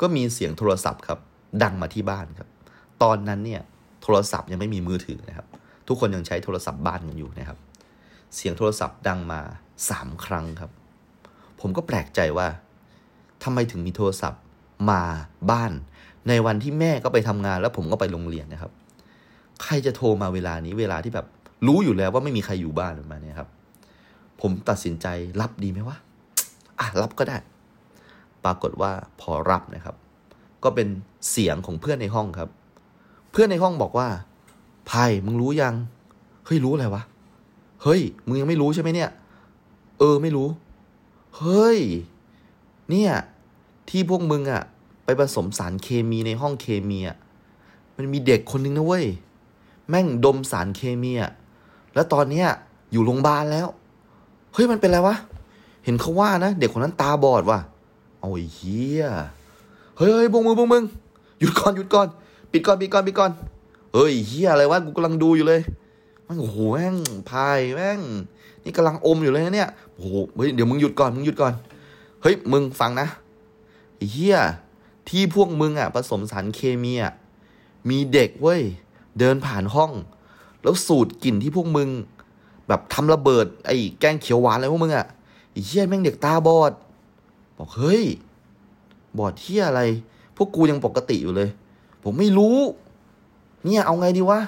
[0.00, 1.18] ก็มีเสียงโทรศัพท์ครับ
[1.62, 2.48] ดังมาที่บ้านครับ
[3.02, 3.62] ตอนนั้นเนี่ย
[4.04, 5.46] โทรศัพท์ยังไม่มีมือถือนะครับ
[5.88, 7.58] ทุกคนยังใช้โทรศัพท์บ้านกันอยู่นะครับ
[8.34, 9.40] เสียงโทรศัพท์ดังมา
[9.90, 10.70] สามครั้งครับ
[11.60, 12.48] ผมก็แปลกใจว่า
[13.44, 14.42] ทำไมถึงมีโทรศัพท์
[14.90, 15.02] มา
[15.50, 15.72] บ้าน
[16.28, 18.72] ในวันที่แม่ก็ไปทำงาน แล้วผมก็ไปโรงเรียนนะครับ
[19.62, 21.26] ใครจะโทรมาเวลานี้เวลาที่แบบ
[21.66, 23.48] รู้อยู่แล้วว่าไม่มีใครอยู่บ้านมาณนี้ครับ
[24.40, 25.06] ผมตัดสินใจ
[25.40, 25.96] รับดีไหมวะ
[26.80, 27.38] อะรับก็ได้
[28.44, 29.96] ปรากฏว่าพอรับนะครับ
[30.64, 30.88] ก็เป็น
[31.30, 32.50] เสียงของเพื่อนในห้องครับ
[33.34, 34.08] เพื่อนในห้องบอกว่า
[34.86, 35.74] ไพ่มึงรู้ยัง
[36.46, 37.02] เฮ้ยรู้อะไรวะ
[37.82, 39.10] เฮ้ยมึงยังไม่รู้ใช่ไหมเนี่ย
[39.98, 40.48] เออไม่รู้
[41.38, 41.78] เฮ้ย
[42.90, 43.12] เนี่ย
[43.88, 44.62] ที่พวกมึงอะ
[45.04, 47.16] ไปผสมสารเคมีในห้องเคมีอะ
[47.96, 49.04] มันมีเด็กคนนึงนะเว้ย
[49.88, 51.30] แม่งดมสารเคมีอะ
[51.94, 52.48] แล้วตอนเนี้ย
[52.92, 53.68] อยู่โรงพยาบาลแล้ว
[54.54, 55.16] เฮ้ยมันเป็นอะไรวะ
[55.84, 57.60] เห็นเขาว่านะ เด็กคนนั้นตาบอดว่ะ
[58.20, 59.04] เอาเฮีย
[59.96, 60.84] เฮ้ย เฮ้ยพวกมึงพวกมึง
[61.38, 62.08] หยุดก่อนหยุดก่อน
[62.54, 63.32] ปิดก่อนปิดก่อนปิดก่อน
[63.94, 65.60] เฮ้ยเฮียอะไรวะกูกำลังดูอยู่เลย
[66.26, 66.96] มันโอ้โหแม่ง
[67.30, 68.00] พายแม่ง
[68.64, 71.52] นี่กำลังอมอยู่เลยนะเนี่ยโอ้โหเฮ้ยเดี๋ยวมึงหยุดก่อนมึงหยุดก่อน
[72.22, 73.06] เฮ้ยมึงฟังนะ
[74.10, 74.38] เฮีย
[75.08, 77.12] ที่พวกมึงอะผสมสารเคมีอะ
[77.90, 78.62] มีเด็กเว้ย
[79.18, 79.90] เดินผ่านห้อง
[80.62, 81.88] แล้วสูดกลิ่นที่พวกมึง
[82.68, 85.06] แบบทำระเบิดไอ้แกงเขียวหวานอะไรพวกมึงอะ
[85.66, 86.72] เหี้ยแม่งเด็กตาบอด
[87.58, 88.04] บอกเฮ้ย
[89.18, 89.82] บอดเหี้ยอะไร
[90.36, 91.50] พวกกูยังปกติอยู่เลย
[92.04, 92.56] ผมไม่รู้
[93.64, 94.40] เนี่ยเอาไงดีวะ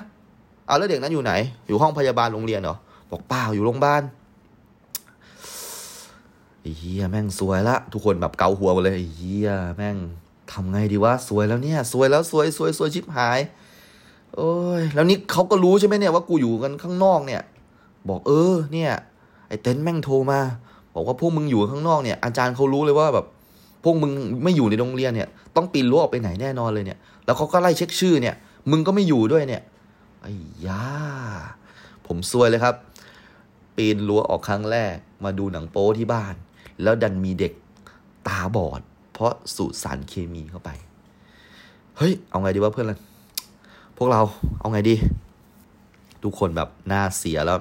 [0.66, 1.32] เอาแล้วเด็กนั้นอยู่ไหน
[1.66, 2.76] อยู่ห้องพยาบาลโรงเรียนเหรอ
[3.10, 4.02] บอกเปล่าอยู่โรงพยาบาล
[6.78, 9.96] เฮียแม่งสวยละ ทุกคนแบบเกาหัวเลยเฮียแม่ง
[10.52, 13.40] ทำไงดีวะสวยแล้วเนี่ย สวยแล้วสวยสวยสวยชิบหาย
[14.34, 17.42] โอ้ยแล้วนี่เขาก็รู้ใช่ไหมเนี่ยว่ากูอยู่กันข้างนอกเนี่ย
[18.08, 18.92] บอกเออ เนี่ย
[19.48, 20.40] ไอ้เต็นแม่งโทรมา
[20.94, 23.26] บอกว่าพวกมึงอยู่ข้างนอกเนี่ยอาจารย์เขารู้เลยว่าแบบ
[23.84, 24.10] พวกมึง
[24.42, 28.36] ไม่อยู่ในโรงเรียนเนี่ย ต้องปีนรั้วออกไปไหนแน่นอนเลยเนี่ย แล้วเขาก็ไล่เช็คชื่อเนี่ย
[28.70, 29.62] มึงก็ไม่อยู่ด้วยเนี่ย
[30.22, 30.32] ไอ้
[30.66, 30.84] ยา
[32.06, 32.74] ผมซวยเลยครับ
[33.76, 36.34] ปีนรั้วออกครั้งแรกมาดูหนังโป๊ที่บ้าน
[36.82, 37.52] แล้วดันมีเด็ก
[38.28, 38.80] ตาบอด
[39.12, 40.70] เพราะสูดสารเคมีเข้าไป
[41.96, 42.98] เฮ้ย เอาไงดีวะเพื่อนล่ะ
[43.96, 44.20] พวกเรา
[44.58, 44.94] เอาไงดี
[46.22, 47.58] ทุกคนแบบหน้าเสียแล้ว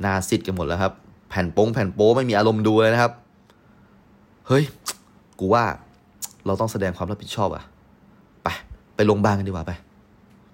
[0.00, 0.92] หน้าซิดกันหมดแล้วครับ
[1.28, 3.12] แผ่นโป้งแผ่นโป้ไม่มีอารมณ์ดูเลยนะครับ
[4.48, 4.64] เฮ้ย
[5.38, 5.64] กูว่า
[6.46, 7.64] เราต้องแสดงความรับผิดชอบอะ
[9.00, 9.72] ไปโรงพยาบาลกันดีกว่าไป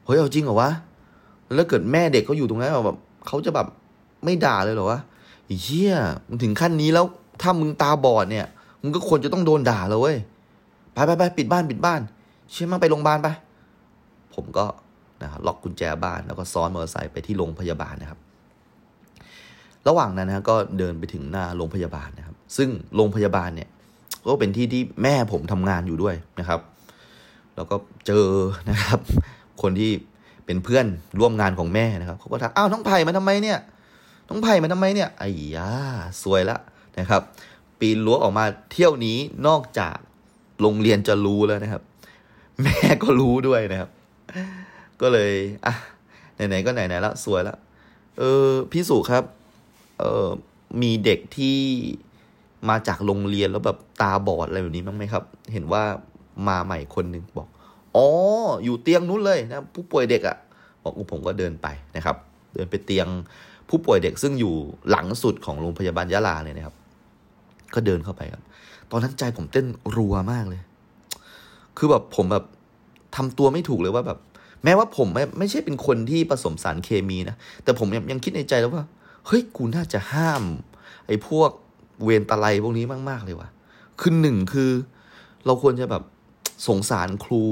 [0.05, 0.71] เฮ้ยเอาจริงเหรอวะ
[1.55, 3.67] แล้วเกิดแม่เด็กเขาอยู่ตรงนั้นแบบเขาจะแบบ
[4.25, 5.01] ไม่ด่าเลยเหรอวะ
[5.63, 5.95] เฮีย
[6.29, 7.05] มึงถึงขั้นนี้แล้ว
[7.43, 8.47] ถ้ามึงตาบอดเนี่ย
[8.83, 10.17] มึงก็ควรจะต้องโดนด่าเลยเว้ย
[10.93, 12.01] ไปไปไปปิดบ้านปิดบ้าน
[12.51, 13.29] เชื่อมั่งไปโรงพยาบาลไป
[14.35, 14.65] ผมก็
[15.23, 18.19] นะครับล็อกกุญแจบ้านแล้วก็ซ้อนมอเตอร์ไซค์ไปที่โรงพยาบาลนะครับ
[19.89, 23.69] ระหว่างนั้นนะก็เดินไปถึงหน้าโรงพยาบาลนะครับ ซึ่งโรงพยาบาลเนี่ย
[24.29, 26.61] ก็เป็นที่ที่แม่ผมทำงานอยู่ด้วยนะครับ
[27.57, 27.77] แล้วก็
[28.07, 28.29] เจอ
[28.71, 29.01] นะครับ
[29.63, 29.91] คนที่
[30.47, 30.87] เป็นเพื่อน
[31.21, 33.59] ร่วมงานของแม่นะครับเขาก็ทักอ้าวน้องไผ่มาทำไมเนี่ย
[34.29, 35.71] น้องไผ่มาทำไมเนี่ยไอ้ยา
[36.23, 36.59] สวยละ
[36.99, 37.23] นะครับ
[37.79, 39.97] ปีนรั้วออกมาเที่ยวนี้นอกจาก
[40.61, 41.83] โรงเรียนจะรู้แล้วนะครับ
[42.63, 43.91] แม่ก็รู้ด้วยนะครับ
[45.01, 45.33] ก็เลย
[45.67, 45.75] อะ
[46.35, 47.59] ไหนๆก็ไหนๆแล้วสวยแล้ว
[48.19, 49.25] เออพี่สุครับ
[49.99, 50.29] เออ
[50.83, 51.59] มีเด็กที่
[52.69, 55.85] มาจากโรงเรียนแล้วแบบตาบอดอะไรแบบนี้บ้างไหมครับ เห็นว่า
[56.49, 57.49] มาใหม่คนหนึ่งบอก
[57.97, 58.07] อ๋อ
[58.65, 60.37] อยู่เตียงนู้นเลยนะผู้ป่วยเด็กอะ่ะ
[60.83, 61.67] บอกผมก็เดินไป
[61.97, 62.17] นะครับ
[62.55, 63.07] เดินไปเตียง
[63.69, 64.55] ผู้ป่วยเด็กซึ่งอยู่
[64.91, 66.75] หลังสุดของโรงพยาบาลยะลาเลยนะครับ
[67.75, 68.43] ก็เดินเข้าไปครับ
[68.91, 69.67] ตอนนั้นใจผมเต้น
[69.97, 70.61] รัวมากเลย
[71.77, 72.45] คือแบบผมแบบ
[73.17, 74.19] ทำตัวไม่ถูกเลยว่าแบบ
[74.65, 78.85] แม้ว่าผมไม่ไม่ใช่เป็นคนที่ผสมสารเคมีนะ แต่ผมยังยังคิดในใจแล้วว่า
[79.27, 80.43] เฮ้ยกูน่าจะห้าม
[81.07, 81.51] ไอ้พวก
[82.05, 83.49] เวรตะไลพวกนี้มาก ๆ เลยว่ะ
[84.01, 84.71] คือหนึ่งคือ
[85.47, 86.03] เราควรจะแบบ
[86.67, 87.43] สงสารครู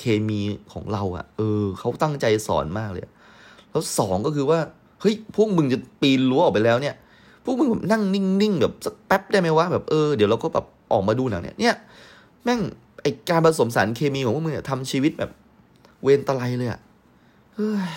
[0.00, 0.40] เคมี
[0.72, 3.02] ของเราอะ่ะ เออเขาตั้งใจสอนมากเลย
[3.70, 4.58] แล้วสองก็คือว่า
[5.00, 6.94] เฮ้ยพวกมึงจะปีนรั้วออกไปแล้วเนี่ย
[7.44, 11.74] พวกมึงแบบนั่งนิ่งๆแบบสักแป๊บได้ไหมวะแบบเออเดี๋ยวเราก็แบบออกมาดูหนังเนี่ยเนี่ย
[12.44, 12.60] แม่ง
[13.02, 15.30] ไอการผสมสารเคมีของพวกมึงเนี่ยทำชีวิตแบบ
[16.02, 16.80] เวรตะไลเลยอะ่ะ
[17.54, 17.92] เฮ้ย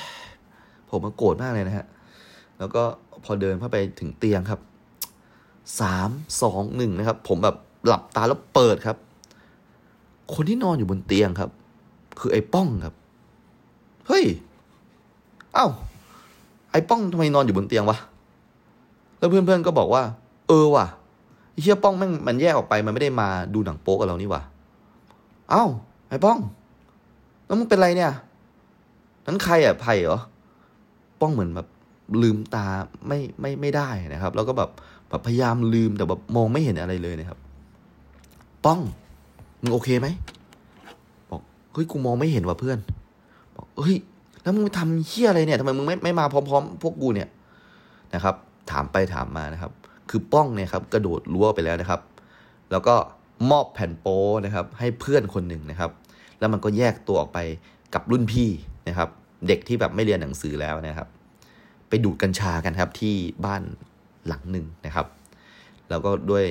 [0.90, 1.86] ผมมาโกรธมากเลยนะฮะ
[2.60, 2.84] แล้วก็
[3.24, 4.60] พอเดินเข้าไปถึงเตียงครับ
[5.80, 6.10] สาม
[6.42, 7.56] สองหนึ่งนะครับ ผมแบบ
[7.88, 8.98] หลับตาแล้วเปิดครับ
[10.34, 11.50] คนที่นอนอยู่บนเตียงครับ
[12.20, 12.94] คือไอ้ป้องครับ
[14.08, 14.26] เฮ้ย
[15.54, 15.68] เอ้า
[16.72, 17.98] ไอ้ป้องทำไมนอนอยู่บนเตียงวะ
[19.18, 20.04] แล้วเพื่อนๆก็บอกว่า
[20.48, 20.86] เออว่ะ
[21.62, 24.42] เชี่ยป้องแม่งมันแยกออกไปมันไม่ได้มาดูหนังโป๊กับเรานี่ว่ะ
[25.52, 25.66] เอ้า
[26.10, 26.38] ไอ้ป้อง
[27.46, 28.12] แล้วมึงเป็นไรเนี่ย
[29.26, 30.20] นั้นใครอะไผ่เหรอ
[31.22, 31.68] ป้องเหมือนแบบ
[32.22, 32.66] ลืมตา
[33.08, 34.70] ไม่ไม่ไม่ได้นะครับ แล้วก็แบบ
[35.10, 37.40] แบบพยายามลืมแต่แบบมองไม่เห็นอะไรเลยนะครับ
[38.66, 38.80] ป้อง
[39.64, 40.08] มึงโอเคไหม
[41.30, 41.42] บอก
[41.74, 42.80] เฮ้ยกูมองไม่เห็นว่ะเพื่อน
[43.56, 43.96] บอกเฮ้ย
[44.42, 47.30] แล้วมึงทำเฮี้ยอะไรเนี่ยทำไมมึงไม่ไม่มาพร้อม ๆ พวกกูเนี่ย
[48.14, 48.36] นะครับ
[48.72, 49.72] ถามไปถามมานะครับ
[50.10, 52.02] คือป้องเนี่ยครับกระโดดรั้วไปแล้วนะครับ
[52.72, 52.96] แล้วก็
[53.52, 55.92] มอบแผ่นโป้นะครับ ให้เพื่อนคนหนึ่งนะครับ
[56.40, 57.40] แล้วมันก็แยกตัวออกไป
[57.94, 58.50] กับรุ่นพี่
[58.88, 59.10] นะครับ
[59.48, 61.08] เด็กที่แบบไม่เรียนหนังสือแล้วนะครับ
[61.90, 63.62] ไปดูดกัญชากันครับที่บ้าน
[64.28, 65.08] หลังหนึ่งนะครับ
[65.90, 66.46] แล้วก็ด้วย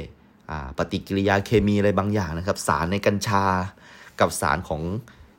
[0.79, 3.45] ปฏิกิริยาเคมีอะไรบางอย่างนะครับ สารในกัญชา
[4.21, 4.83] กับสารของ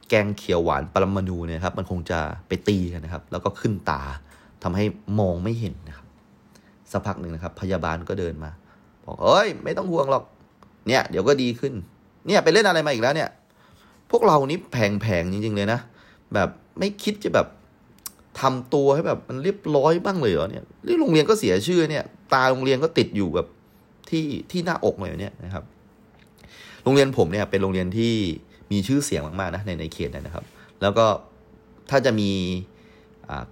[0.10, 4.02] แกงเขียวหวานปรมาณูเนี่ยครับมันคงจะไปตีกันนะครับ แล้วก็ขึ้นตา
[4.64, 4.86] ทำให้
[5.20, 6.08] มองไม่เห็นนะครับ
[6.92, 8.52] สักพักหนึ่งนะครับ พยาบาลก็เดินมา
[9.06, 10.24] บอกเฮ้ย ไม่ต้องห่วงหรอก
[10.88, 11.74] เนี่ย เดี๋ยวก็ดีขึ้น
[12.28, 13.30] เนี่ยไปเล่นอะไรมาอีกแล้วเนี่ย
[14.12, 15.80] พวกเรานี่แผงๆจริง ๆ เลยนะ
[16.34, 16.50] แบบ
[16.80, 17.48] ไม่คิดจะแบบ
[18.42, 22.04] ทำตัวให้แบบมันเรียบร้อยบ้างเลยเหรอเนี่ยที่โรงเรียนก็เสียชื่อเนี่ย
[22.34, 23.48] ตาโรงเรียนก็ติดอยู่แบบ
[24.10, 25.64] ที่ที่หน้าอกเลยเนี่ยนะครับ
[26.84, 28.14] โรงเรียนผมเนี่ยเป็นโรงเรียนที่
[28.72, 30.46] มีชื่อเสียงมากๆนะในในเขตนะครับ
[30.82, 31.06] แล้วก็
[31.90, 32.32] ถ้าจะมี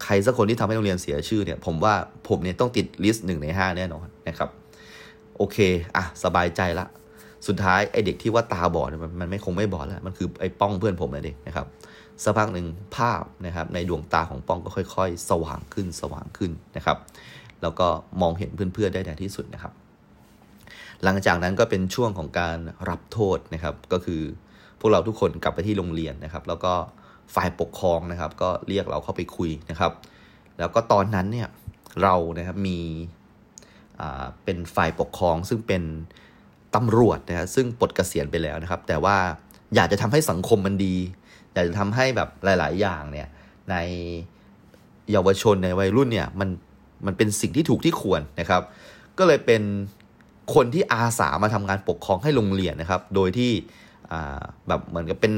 [0.04, 1.94] ใครสักคนที่ทำให้โรงเรียนเสียชื่อเนี่ย ผมว่า
[2.30, 4.50] ผมเนี่ยต้องติดลิสต์หนึ่งในห้าแน่นอนนะครับ
[5.38, 5.58] โอเค
[5.96, 6.86] อะสบายใจละ
[7.48, 11.66] สุดท้ายไอเด็กที่ว่าตาบอดมันมันไม่คงไม่บอดแล้ว มันคือไอป้องเพื่อนผมนะเด็กนะครับ
[12.24, 16.98] สักพักหนึ่งภาพนะครับ ในดวงตาของป้องก็ค่อย ๆ สว่างขึ้นสว่างขึ้นนะครับ
[17.62, 17.88] แล้วก็
[18.22, 19.74] มองเห็นเพื่อนๆได้ในที่สุดนะครับ
[21.04, 22.58] หลังจากนั้นก็เป็นช่วงของการ
[22.90, 24.22] รับโทษนะครับ ก็คือ
[24.80, 26.74] พวกเราทุกคนกลับไปที่โรงเรียนนะครับ แล้วก็
[27.36, 29.92] ฝ่ายปกครองนะครับ ก็เรียกเราเข้าไปคุยนะครับ
[30.60, 31.48] แล้วก็ตอนนั้นเนี่ย
[32.02, 32.80] เรานะครับมี
[34.44, 35.84] เป็นฝ่ายปกครองซึ่งเป็น
[36.76, 39.18] ตำรวจนะฮะซึ่งปลดเกษียณไปแล้วนะครับ แต่ว่า
[39.76, 40.96] อยากจะทำให้สังคมมันดี
[41.54, 43.28] อยากจะทำให้แบบหลาย ๆ อย่างเนี่ย
[43.70, 43.76] ใน
[45.12, 46.50] เยาวชนในวัยรุ่นเนี่ยมัน
[47.06, 48.62] มันเป็นสิ่งที่ถูกที่ควรนะครับ
[49.18, 49.62] ก็เลยเป็น
[50.56, 53.52] คนที่อาสามาทำงานปกครองให้โรงเรียนนะครับ โดยที่
[54.68, 55.34] แบบเหมือนกับเป็น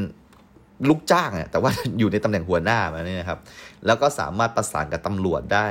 [0.89, 3.39] ลูกจ้างเนี่ยแต่ว่าอยู่ในตำแหน่งหัวหน้ามาเนี่ยนะครับ
[3.85, 5.67] แล้วก็สามารถประสานกับตำรวจได้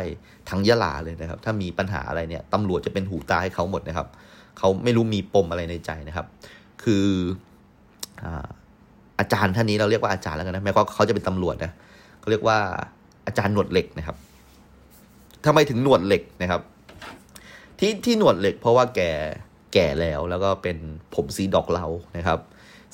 [0.51, 4.09] ทั้งยะลาเลยนะครับ ถ้ามีปัญหาอะไรเนี่ยตำรวจจะเป็นหูตาให้เขาหมดนะครับ
[4.59, 6.27] เขาไม่รู้มีปมอะไรในใจนะครับ
[6.83, 7.07] คือ
[9.19, 11.73] อาจารย์ท่านนี้เราเรียกว่าอาจารย์แล้วกันนะแม้ว่าเขาจะเป็นตำรวจนะ
[12.21, 12.59] เขาเรียกว่า
[13.27, 14.17] อาจารย์หนวดเหล็กนะครับ
[15.45, 16.61] ทำไมถึงหนวดเหล็กนะครับ
[17.85, 19.01] ที่ที่หนวดเหล็กเพราะว่าแก
[19.73, 20.77] แก่แล้วแล้วก็เป็น
[21.15, 22.39] ผมสีดอกเลานะครับ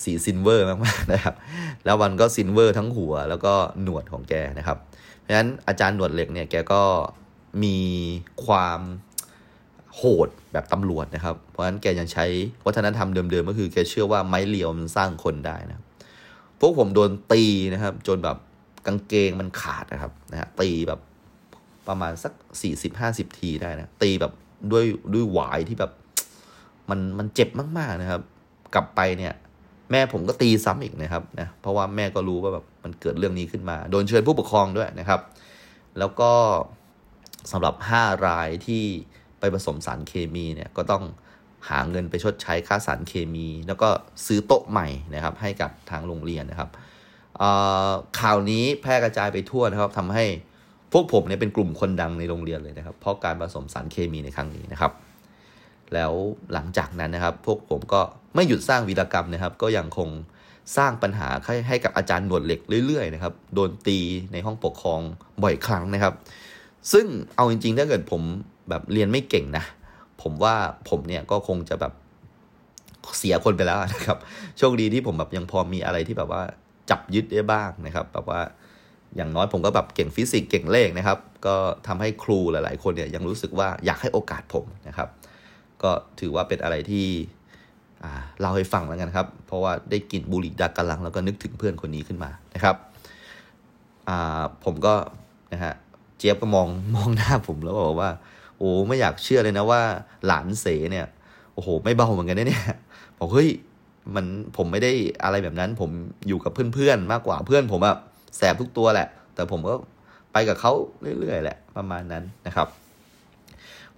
[0.02, 1.34] สี silver มากๆนะครับ
[1.84, 4.78] แล้วมันก็ silver ทั้งหัว แล้วก็หนวดของแกนะครับ
[5.20, 6.82] เพราะฉะนั้นอาจารย์หนวดเหล็กเนี่ยแกก็
[7.62, 7.76] มี
[8.46, 8.80] ความ
[9.96, 12.26] โหดแบบตำรวจนะครับ เพราะฉะนั้นแกยังใช้
[12.66, 15.84] วัฒนธรรมเดิมๆก็คือแกเชื่อว่าไม้เรียวมันสร้างคนได้นะ
[16.60, 17.42] พวกผมโดนตี
[17.74, 18.36] นะครับ จนแบบ
[18.86, 21.00] กางเกงมันขาดนะครับนะฮะตีแบบ
[21.88, 22.32] ประมาณสัก
[22.62, 24.32] สี่สิบห้าสิบทีได้นะตีแบบ
[24.72, 25.92] ด้วยด้วยหวายที่แบบ
[26.90, 27.48] มันมันเจ็บ
[27.78, 28.22] มากๆนะครับ
[28.74, 29.34] กลับไปเนี่ย
[29.90, 35.20] แม่ผมก็ตีซ้ำอีกนะครับนะเพราะว่าแม่ก็รู้ว่าแบบมันเกิดเรื่องนี้ขึ้นมา โดนเชิญผู้ปกครองด้วยนะครับ
[35.98, 36.32] แล้วก็
[37.52, 38.84] สำหรับห้ารายที่
[39.40, 41.02] ไปผสมสารเคมีเนี่ยก็ต้อง
[41.68, 43.88] หาเงินไปชดใช้ค่าสารเคมี แล้วก็
[44.26, 46.70] ซื้อโต๊ะใหม่นะครับ ให้กับทางโรงเรียนนะครับ
[48.20, 50.24] ข่าวนี้แพร่กระจายไปทั่วนะครับทำให้
[50.92, 54.92] พวกผมเนี่ยเป็นกลุ่มคนดังในโรงเรียนเลยนะครับ เพราะการผสมสารเคมีในครั้งนี้นะครับ
[55.94, 56.12] แล้ว
[56.52, 58.00] หลังจากนั้นนะครับ พวกผมก็
[58.34, 60.08] ไม่หยุดสร้างวีรกรรมนะครับ ก็ยังคง
[60.76, 63.98] สร้างปัญหาให้ให้กับอาจารย์หนวดเหล็กเรื่อยๆนะครับ โดนตี
[64.32, 65.00] ในห้องปกครอง
[65.42, 66.14] บ่อยครั้งนะครับ
[66.92, 68.22] ซึ่งเอาจริงๆ ถ้าเกิดผม
[68.68, 69.64] แบบเรียนไม่เก่งนะ
[70.22, 70.54] ผมว่า
[70.88, 71.92] ผมเนี่ยก็คงจะแบบ
[73.18, 74.18] เสียคนไปแล้วนะครับ
[74.58, 76.42] โชคดีที่ผมแบบยังพอมีอะไรที่แบบว่า
[76.90, 78.40] จับยึดได้บ้างนะครับ แบบว่า
[79.16, 81.54] อย่างน้อยผมก็แบบเก่งฟิสิกส์เก่งเลขนะครับ ก็
[81.86, 85.08] ทำให้ครูหลาย ๆ คนเนี่ยยังรู้สึกว่าอยากให้โอกาสผมนะครับ
[85.82, 85.90] ก็
[86.20, 87.06] ถือว่าเป็นอะไรที่
[88.40, 92.76] เล่าให้ฟังแล้วกันครับ เพราะว่าได้กลิ่นบุหรี่ดักกำลังแล้วก็นึกถึงเพื่อนคนนี้ขึ้นมานะครับ
[94.64, 94.94] ผมก็
[95.52, 95.74] นะฮะ
[96.18, 98.10] เจี๊ยบก็มองมองหน้าผมแล้วบอกว่า
[98.58, 99.82] โอ้ไม่อยากเชื่อเลยนะว่า
[100.26, 101.06] หลานเสเนี่ย
[101.54, 102.64] โอ้โห ไม่เบาเหมือนกันนะเนี่ย
[103.18, 103.48] บอกเฮ้ย
[104.14, 104.92] มันผมไม่ได้
[105.24, 105.90] อะไรแบบนั้น ผม
[106.28, 107.96] อยู่กับเพื่อนๆมากกว่าเพื่อนผมอะ
[108.36, 109.74] แสบทุกตัวแหละ แต่ผมก็
[110.32, 110.72] ไปกับเขา
[111.20, 112.68] เรื่อยๆแหละประมาณนั้นนะครับ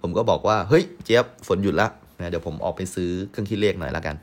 [0.01, 4.15] ผมก็บอกว่าเฮ้ยเจี๊ยบฝนหยุดละนะเดี๋ยวผมออกไปซื้อเครื่องคิดเลขหน่อยละกัน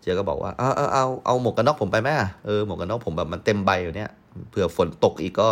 [0.00, 2.08] เจี๊ยบก็บอกว่าเอาเอาเอาเอาหมวกกันน็อกผมไปไหม
[2.46, 4.10] เออหมวกกันน็อกผมแบบมันเต็มใบอยู่เนี้ย
[4.50, 5.48] เผื่อฝนตกอีกก็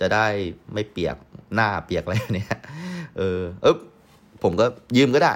[0.00, 0.26] จะได้
[0.72, 1.16] ไม่เปียก
[1.54, 2.58] หน้าเปียกอะไรเนี่ย
[3.18, 3.76] เออเออ
[4.42, 4.66] ผมก็
[4.96, 5.32] ยืมก็ได้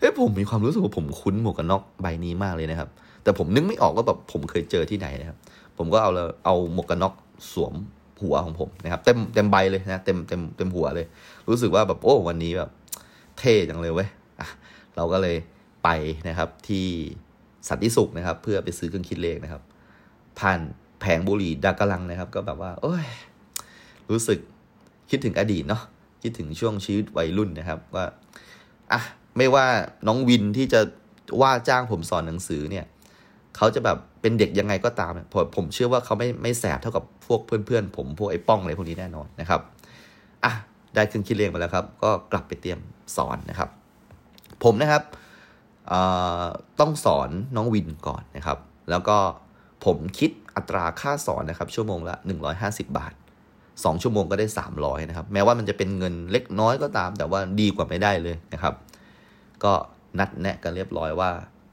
[0.00, 2.88] เอ้ผมมีความรู้สึกว่าผมคุ้นหมวกกันน็อกใบนี้มากเลยนะครับ
[3.22, 5.38] แต่ผมนึกไม่ออกว่าแบบผมเคยเจอที่ไหนนะครับ
[5.78, 6.10] ผมก็เอา
[6.44, 7.14] เอาหมวกกันน็อก
[7.52, 7.74] สวม
[8.22, 11.06] หัวของผมนะครับ เต็มเต็มใบเลยนะเต็มเต็มเต็มหัวเลย
[11.48, 12.70] รู้สึกว่าแบบโอ้วันนี้แบบ
[13.38, 14.08] เท่จังเลยเว้ย
[14.96, 15.36] เราก็เลย
[15.84, 15.88] ไป
[16.28, 16.86] นะครับที่
[17.68, 19.62] สันติสุขนะครับ เพื่อไปซื้อเครื่องคิดเลขนะครับ
[20.38, 20.60] ผ่าน
[21.00, 23.06] แผงบุหรี่ดากลังนะครับ ก็แบบว่า โอ้ย
[24.10, 24.38] รู้สึก
[25.10, 25.82] คิดถึงอดีตเนาะ
[26.22, 28.06] คิดถึงช่วงชีวิตวัยรุ่นนะครับว่า
[28.92, 29.00] อะ
[29.36, 29.66] ไม่ว่า
[30.06, 30.80] น้องวินที่จะ
[31.42, 32.84] ว่าจ้างผมสอนหนังสือเนี่ย
[33.56, 39.60] เขาจะแบบ เป็นเด็กยังไงก็ตามผมผมเชื่อว่าเขาไม่ไม่แสบเท่ากับพวกเพื่อนๆ ผมพวกไอ้ป้องอะไรพวกนี้แน่นอนนะครับ
[40.44, 40.52] อะ
[40.94, 42.78] ได้เครื่องคิดเลขมาแล้วครับ ก็กลับไปเตรียม
[43.16, 43.68] สอนนะครับ
[44.64, 45.02] ผมนะครับ
[46.80, 48.58] ต้องสอนน้องวินก่อนนะครับ
[48.90, 49.16] แล้วก็
[49.84, 52.14] ผมคิดอัตราค่าสอนนะครับ ชั่วโมงละ
[52.56, 53.14] 150 บาท
[53.58, 54.46] 2 ชั่วโมงก็ได้
[54.78, 58.74] 300 นะครับ แม้ว่ามันจะเป็นเงินเล็กน้อยก็ตาม แต่ว่าดีกว่าไม่ได้เลยนะครับ
[59.64, 59.72] ก็
[60.18, 61.30] นัดแนะกันเรียบร้อยว่า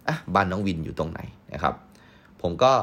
[0.07, 1.19] อะบ้านน้องวินอยู่ตรงไหน
[1.53, 1.73] นะครับ
[2.45, 2.73] ผมก็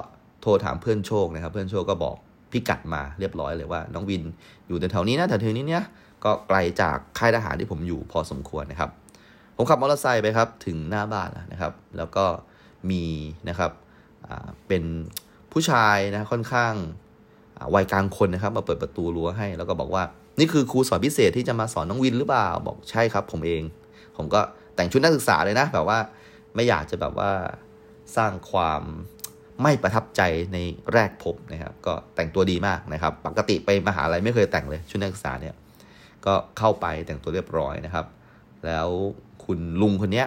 [0.43, 2.17] โทรถามเพื่อนโชคนะครับ เพื่อนโชคก็บอก
[2.53, 4.23] พิกัดมาเรียบร้อยเลยว่า น้องวิน
[4.67, 5.85] อยู่แถวนี้นะแถวนี้เนี่ย
[6.25, 8.91] ก็ไกลจากค่ายทหารที่ผมอยู่พอสมควรนะครับ
[9.57, 12.25] ผมขับมอเตอร์ไซค์ไปครับถึงหน้าบ้านนะครับ แล้วก็
[12.91, 13.05] มี
[13.49, 13.71] นะครับ
[14.69, 14.85] เป็น
[15.53, 16.73] ผู้ชายนะค่อนข้าง
[17.75, 20.03] วัยกลางคนนะครับ มาเปิดประตูรั้วให้ แล้วก็บอกว่า
[20.39, 23.63] นี่คือครูสอนพิเศษที่จะมาสอนน้องวินหรือเปล่าบอกใช่ครับ ผมเอง
[24.17, 24.41] ผมก็
[24.75, 25.99] แต่งชุดนักศึกษาเลยนะ แบบว่า
[26.55, 27.31] ไม่อยากจะแบบว่า
[28.17, 28.83] สร้างความ
[29.63, 30.59] ไม่ประทับใจใน
[30.93, 35.55] แรกพบนะครับก็แต่งตัวดีมากนะครับ ปกติไปมหาลัยไม่เคยแต่งเลยชุดนักศึกษาเนี่ย
[36.27, 38.07] ก็เข้าไปแต่งตัวเรียบร้อยนะครับ
[38.67, 38.89] แล้ว
[39.45, 40.27] คุณลุงคนเนี้ย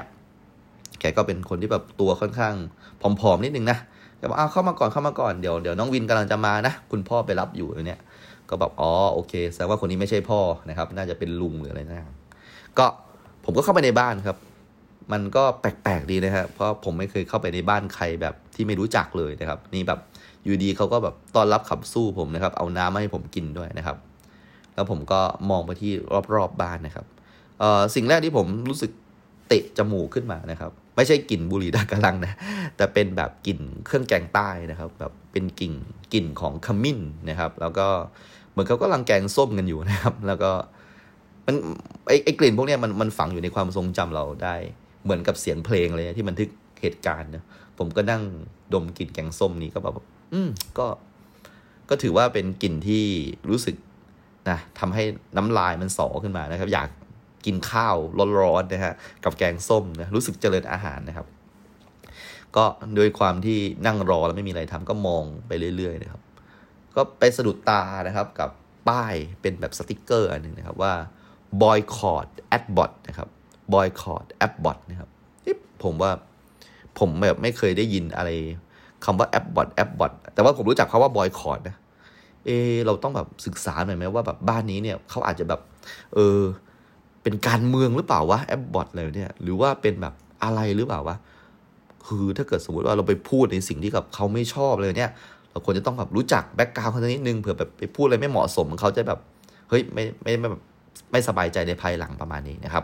[0.99, 2.55] แกก็เป็นคนที่แบบตัวค่อนข้าง
[3.01, 3.77] ผอมๆนิดนึงนะ
[4.17, 7.99] แกบอกอ้าวเข้ามาก่อนเข้ามาก่อนเดี๋ยวเดี๋ยวน้องวินกำลังจะมานะ คุณพ่อไปรับอยู่เนี่ย
[8.49, 12.07] ก็แบบอ๋อโอเคแสดงว่าคนนี้ไม่ใช่พ่อนะครับ น่าจะเป็นลุงหรืออะไรนะ
[12.77, 12.85] ก็
[13.45, 14.37] ผมก็เข้าไปในบ้านครับ
[15.11, 19.99] มันก็แปลกๆดีนะครับ เพราะผมไม่เคยเข้าไปในบ้านใครแบบที่ไม่รู้จักเลยนะครับ นี่แบบ
[20.43, 23.97] อยู่ดีเขาก็แบบต้อนรับขับสู้ผมนะครับ เอาน้ำมาให้ผมกินด้วยนะครับ
[24.75, 27.05] แล้วผมก็มองไปที่รอบๆบบ้านนะครับ
[27.95, 28.91] สิ่งแรกที่ผมรู้สึก
[29.47, 32.33] เตะจมูกขึ้นมานะครับ ไม่ใช่กลิ่นบุหรี่ดากะลังนะ
[32.77, 35.73] แต่เป็นแบบกลิ่นเครื่องแกงใต้นะครับ แบบเป็นกลิ่น
[36.13, 36.99] กลิ่นของขมิ้น
[37.29, 37.87] นะครับ แล้วก็
[38.51, 40.51] เหมือนเขาก็กำลังแกงส้มกันอยู่นะครับ แล้วก็
[41.45, 41.55] มัน
[42.07, 44.55] ไอ้ไอกลิ่นพวกนี้มันมันฝังอยู่ในความทรงจำเราได้
[45.05, 46.49] เหมือนกับเสียงเพลงเลยที่บันทึก
[46.81, 47.43] เหตุการณ์นะ
[47.77, 48.23] ผมก็นั่ง
[48.73, 50.87] ดมกลิ่นแกงส้มนี้ก็แบบอืมก็
[51.89, 53.03] ก็ถือว่าเป็นกลิ่นที่
[53.49, 53.75] รู้สึก
[54.49, 55.03] นะทำให้
[55.37, 56.89] น้ำลายมันสอขึ้นมานะครับ อยาก
[57.45, 57.95] กินข้าว
[58.39, 58.93] ร้อนๆนะฮะ
[59.23, 61.27] กับแกงส้มนะรู้สึกเจริญอาหารนะครับ
[62.55, 66.21] ก็โดยความที่นั่งรอแล้วไม่มีอะไรทำก็มองไปเรื่อยๆนะครับ
[66.95, 68.49] ก็ไปสะดุดตานะครับกับ
[68.89, 70.93] ป้ายเป็นแบบสติกเกอร์อันหนึ่งนะครับว่า
[71.61, 72.27] boycott
[72.57, 73.29] adbot นะครับ
[73.73, 75.09] boycott adbot นะครับ
[75.83, 76.11] ผมว่า
[76.99, 78.29] ผมแบบไม่เคยได้ยินอะไร
[79.05, 81.75] คำว่า adbot adbot แต่ว่าผมรู้จักคาว่า boycott นะ
[82.45, 82.49] เอ
[82.85, 85.61] เราต้องแบบศึกษาหน่อยไหมว่าแบบบ้านนี้เนี่ยเขาอาจจะแบบ
[86.15, 86.39] เออ
[87.23, 90.13] เป็นการเมืองหรือเปล่าวะแอปบอทอะไรเนี่ยหรือว่าเป็นแบบ
[90.43, 91.15] อะไรหรือเปล่าวะ
[92.07, 95.11] คือถ้าเกิดสมมติว่าเราไปพูดในสิ่งที่กับเขาไม่ชอบเลยเนี่ย
[95.51, 99.19] เราควรจะต้องแบบรู้จักแบ็กกราวด์เขานิดนึงเผื่อแบบไปพูดอะไรไม่เหมาะสมเขาจะแบบ
[99.69, 100.49] เฮ้ยไม่ไม่ไม่
[101.11, 102.83] ไม่สบายใจในภายหลังประมาณนี้นะครับ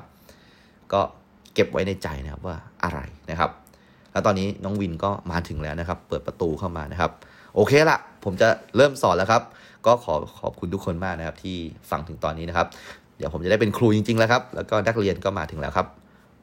[0.94, 1.02] ก็
[1.54, 3.00] เก็บไว้ในใจนะครับว่าอะไร
[3.32, 3.52] นะครับ
[4.12, 7.12] แล้วตอนนี้น้องวินก็มาถึงแล้วนะครับ เปิดประตูเข้ามานะครับ
[7.56, 9.42] โอเคละผมจะเริ่มสอนแล้วครับ
[9.86, 11.58] ก็ขอขอบคุณทุกคนมากนะครับ ที่
[11.90, 12.68] ฟังถึงตอนนี้นะครับ
[13.18, 15.88] เดี๋ยวผมจะได้เป็นครูจริง ๆ แล้วครับ แล้วก็นักเรียนก็มาถึงแล้วครับ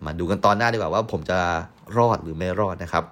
[0.06, 1.38] มาดูกันตอนหน้าดีกว่าว่า ผมจะ
[1.96, 3.04] รอดหรือไม่รอดนะครับ